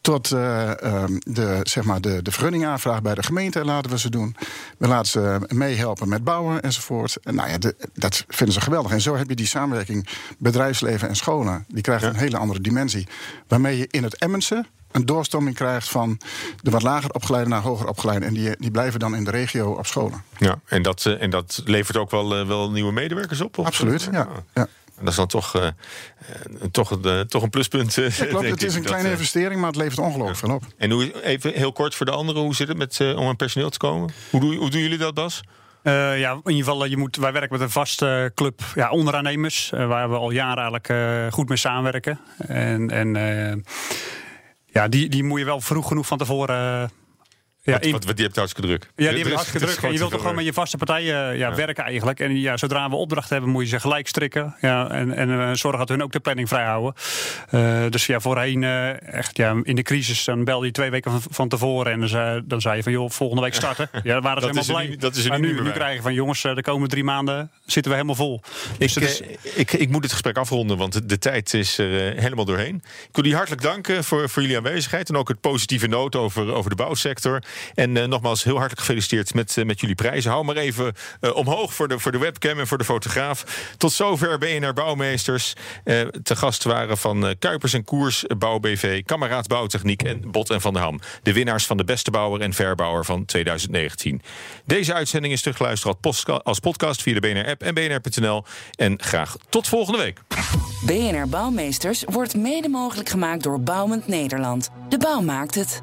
Tot 0.00 0.32
eh, 0.32 0.82
ehm, 0.82 1.12
de, 1.18 1.60
zeg 1.62 1.84
maar 1.84 2.00
de, 2.00 2.22
de 2.22 2.30
vergunningaanvraag 2.30 3.02
bij 3.02 3.14
de 3.14 3.22
gemeente 3.22 3.64
laten 3.64 3.90
we 3.90 3.98
ze 3.98 4.10
doen. 4.10 4.36
We 4.78 4.88
laten 4.88 5.10
ze 5.10 5.38
meehelpen 5.48 6.08
met 6.08 6.24
bouwen 6.24 6.62
enzovoort. 6.62 7.16
En 7.22 7.34
nou 7.34 7.48
ja, 7.50 7.58
de- 7.58 7.76
dat 7.94 8.24
vinden 8.28 8.54
ze 8.54 8.60
geweldig. 8.60 8.92
En 8.92 9.00
zo 9.00 9.16
heb 9.16 9.28
je 9.28 9.34
die 9.34 9.46
samenwerking 9.46 10.08
bedrijfsleven 10.38 11.08
en 11.08 11.16
scholen. 11.16 11.64
Die 11.68 11.82
krijgt 11.82 12.02
Ja. 12.02 12.08
een 12.08 12.16
hele 12.16 12.36
andere 12.38 12.60
dimensie. 12.60 13.06
Waarmee 13.48 13.78
je 13.78 13.86
in 13.90 14.02
het 14.02 14.16
Emmense 14.16 14.64
een 14.92 15.06
doorstrooming 15.06 15.56
krijgt 15.56 15.88
van 15.88 16.20
de 16.62 16.70
wat 16.70 16.82
lager 16.82 17.10
opgeleide 17.12 17.50
naar 17.50 17.60
hoger 17.62 17.88
opgeleide. 17.88 18.26
En 18.26 18.34
die, 18.34 18.56
die 18.58 18.70
blijven 18.70 19.00
dan 19.00 19.14
in 19.16 19.24
de 19.24 19.30
regio 19.30 19.70
op 19.70 19.86
scholen. 19.86 20.22
ja, 20.38 20.60
en, 20.64 20.82
dat, 20.82 21.06
eh, 21.06 21.22
en 21.22 21.30
dat 21.30 21.62
levert 21.64 21.96
ook 21.96 22.10
wel, 22.10 22.36
eh, 22.36 22.46
wel 22.46 22.70
nieuwe 22.70 22.92
medewerkers 22.92 23.40
op? 23.40 23.58
Of? 23.58 23.66
Absoluut, 23.66 24.08
ja. 24.12 24.28
ja. 24.54 24.68
En 24.98 25.04
dat 25.04 25.08
is 25.08 25.16
dan 25.16 25.26
toch, 25.26 25.54
eh, 25.56 25.68
toch, 26.70 26.90
een, 26.90 27.28
toch 27.28 27.42
een 27.42 27.50
pluspunt. 27.50 27.98
eh, 27.98 28.10
Ja, 28.10 28.24
klopt, 28.24 28.40
denk 28.42 28.54
het 28.54 28.62
is 28.62 28.70
ik, 28.70 28.76
een 28.76 28.82
dat, 28.82 28.90
kleine 28.90 29.10
investering, 29.10 29.60
maar 29.60 29.70
het 29.70 29.78
levert 29.78 29.98
ongelooflijk 29.98 30.38
veel 30.38 30.54
op. 30.54 30.62
En 30.76 30.90
hoe, 30.90 31.22
even 31.24 31.52
heel 31.52 31.72
kort 31.72 31.94
voor 31.94 32.06
de 32.06 32.12
anderen, 32.12 32.42
hoe 32.42 32.54
zit 32.54 32.68
het 32.68 32.76
met, 32.76 33.00
om 33.16 33.26
aan 33.26 33.36
personeel 33.36 33.70
te 33.70 33.78
komen? 33.78 34.10
Hoe, 34.30 34.40
doe, 34.40 34.56
hoe 34.56 34.70
doen 34.70 34.80
jullie 34.80 34.98
dat, 34.98 35.14
Bas? 35.14 35.40
Eh, 35.82 36.18
ja, 36.18 36.32
in 36.32 36.40
ieder 36.44 36.64
geval, 36.64 36.84
je 36.84 36.96
moet, 36.96 37.16
wij 37.16 37.32
werken 37.32 37.52
met 37.52 37.60
een 37.60 37.70
vaste 37.70 38.32
club 38.34 38.60
ja, 38.74 38.90
onderaannemers. 38.90 39.70
waar 39.70 40.10
we 40.10 40.16
al 40.16 40.30
jaren 40.30 40.62
eigenlijk 40.62 41.32
goed 41.34 41.48
mee 41.48 41.58
samenwerken. 41.58 42.20
En, 42.38 42.90
en 42.90 43.16
eh, 43.16 43.56
ja, 44.78 44.88
die, 44.88 45.08
die 45.08 45.24
moet 45.24 45.38
je 45.38 45.44
wel 45.44 45.60
vroeg 45.60 45.88
genoeg 45.88 46.06
van 46.06 46.18
tevoren. 46.18 46.90
Ja, 47.72 47.76
wat, 47.78 47.84
in- 47.84 47.92
wat, 47.92 48.04
wat, 48.04 48.16
die 48.16 48.24
hebt 48.24 48.36
het 48.36 48.44
hartstikke 48.44 48.68
druk. 48.68 48.82
ja, 48.82 48.90
die 48.96 49.04
hebben 49.06 49.26
is- 49.26 49.32
hartstikke 49.34 49.66
druk. 49.66 49.82
En 49.82 49.92
je 49.92 49.98
wilt 49.98 50.10
toch 50.10 50.20
gewoon 50.20 50.34
met 50.36 50.44
je 50.44 50.52
vaste 50.52 50.76
partijen 50.76 51.14
ja, 51.16 51.30
Ja. 51.32 51.54
werken 51.54 51.84
eigenlijk. 51.84 52.20
En 52.20 52.40
ja, 52.40 52.56
zodra 52.56 52.90
we 52.90 52.96
opdracht 52.96 53.30
hebben, 53.30 53.50
moet 53.50 53.62
je 53.62 53.68
ze 53.68 53.80
gelijk 53.80 54.08
strikken. 54.08 54.56
Ja, 54.60 54.90
en 54.90 55.12
en 55.16 55.30
eh, 55.40 55.50
zorgen 55.52 55.78
dat 55.78 55.88
hun 55.88 56.02
ook 56.02 56.12
de 56.12 56.20
planning 56.20 56.48
vrijhouden. 56.48 56.94
Eh, 57.50 57.82
dus 57.90 58.06
ja, 58.06 58.20
voorheen, 58.20 58.64
eh, 58.64 59.02
echt 59.14 59.36
ja, 59.36 59.56
in 59.62 59.76
de 59.76 59.82
crisis, 59.82 60.24
dan 60.24 60.44
belde 60.44 60.66
je 60.66 60.72
twee 60.72 60.90
weken 60.90 61.10
van, 61.10 61.22
van 61.30 61.48
tevoren. 61.48 61.92
En 61.92 61.98
dan 61.98 62.08
zei, 62.08 62.42
dan 62.44 62.60
zei 62.60 62.76
je 62.76 62.82
van, 62.82 62.92
joh, 62.92 63.10
volgende 63.10 63.42
week 63.42 63.54
starten. 63.54 63.88
Ja, 64.02 64.12
dan 64.14 64.22
waren 64.22 64.42
ze 64.42 64.48
helemaal 64.48 64.84
blij. 64.86 64.96
dat 64.96 65.16
is 65.16 65.28
maar 65.28 65.38
nu 65.40 65.46
nu, 65.46 65.52
niet 65.52 65.54
meer 65.56 65.64
nu 65.64 65.70
bij. 65.70 65.78
krijg 65.78 65.96
je 65.96 66.02
van, 66.02 66.14
jongens, 66.14 66.42
de 66.42 66.62
komende 66.62 66.88
drie 66.88 67.04
maanden 67.04 67.50
zitten 67.66 67.90
we 67.92 67.96
helemaal 67.96 68.16
vol. 68.16 68.42
Dus 68.78 68.96
Ik, 68.96 69.02
het 69.02 69.10
is- 69.12 69.20
eh, 69.20 69.58
ik, 69.58 69.72
ik 69.72 69.88
moet 69.88 70.02
het 70.02 70.12
gesprek 70.12 70.36
afronden, 70.38 70.76
want 70.76 70.92
de, 70.92 71.06
de 71.06 71.18
tijd 71.18 71.54
is 71.54 71.78
er 71.78 71.88
helemaal 72.20 72.44
doorheen. 72.44 72.74
Ik 72.74 72.82
wil 73.12 73.22
jullie 73.24 73.34
hartelijk 73.34 73.62
danken 73.62 74.04
voor, 74.04 74.28
voor 74.28 74.42
jullie 74.42 74.56
aanwezigheid 74.56 75.08
en 75.08 75.16
ook 75.16 75.28
het 75.28 75.40
positieve 75.40 75.86
noot 75.86 76.16
over, 76.16 76.52
over 76.52 76.70
de 76.70 76.76
bouwsector. 76.76 77.42
En 77.74 77.96
eh, 77.96 78.04
nogmaals 78.04 78.44
heel 78.44 78.56
hartelijk 78.56 78.80
gefeliciteerd 78.80 79.34
met, 79.34 79.56
eh, 79.56 79.64
met 79.64 79.80
jullie 79.80 79.94
prijzen. 79.94 80.30
Hou 80.30 80.44
maar 80.44 80.56
even 80.56 80.94
eh, 81.20 81.36
omhoog 81.36 81.74
voor 81.74 81.88
de, 81.88 81.98
voor 81.98 82.12
de 82.12 82.18
webcam 82.18 82.58
en 82.58 82.66
voor 82.66 82.78
de 82.78 82.84
fotograaf. 82.84 83.44
Tot 83.76 83.92
zover 83.92 84.38
BNR 84.38 84.72
Bouwmeesters. 84.72 85.52
Te 86.22 86.36
gast 86.36 86.64
waren 86.64 86.98
van 86.98 87.34
Kuipers 87.38 87.72
en 87.72 87.84
Koers, 87.84 88.24
Bouw 88.38 88.58
BV, 88.58 89.02
Kameraad 89.02 89.46
Bouwtechniek 89.46 90.02
en 90.02 90.30
Bot 90.30 90.50
en 90.50 90.60
Van 90.60 90.72
der 90.72 90.82
Ham. 90.82 91.00
De 91.22 91.32
winnaars 91.32 91.66
van 91.66 91.76
de 91.76 91.84
beste 91.84 92.10
bouwer 92.10 92.40
en 92.40 92.52
verbouwer 92.52 93.04
van 93.04 93.24
2019. 93.24 94.22
Deze 94.64 94.94
uitzending 94.94 95.32
is 95.32 95.40
teruggeluisterd 95.40 95.96
als 96.42 96.58
podcast 96.58 97.02
via 97.02 97.14
de 97.14 97.20
BNR-app 97.20 97.62
en 97.62 97.74
bnr.nl. 97.74 98.44
En 98.74 99.02
graag 99.02 99.36
tot 99.48 99.68
volgende 99.68 99.98
week. 99.98 100.20
BNR 100.86 101.28
Bouwmeesters 101.28 102.04
wordt 102.06 102.36
mede 102.36 102.68
mogelijk 102.68 103.08
gemaakt 103.08 103.42
door 103.42 103.60
Bouwend 103.60 104.06
Nederland. 104.06 104.70
De 104.88 104.98
bouw 104.98 105.20
maakt 105.20 105.54
het. 105.54 105.82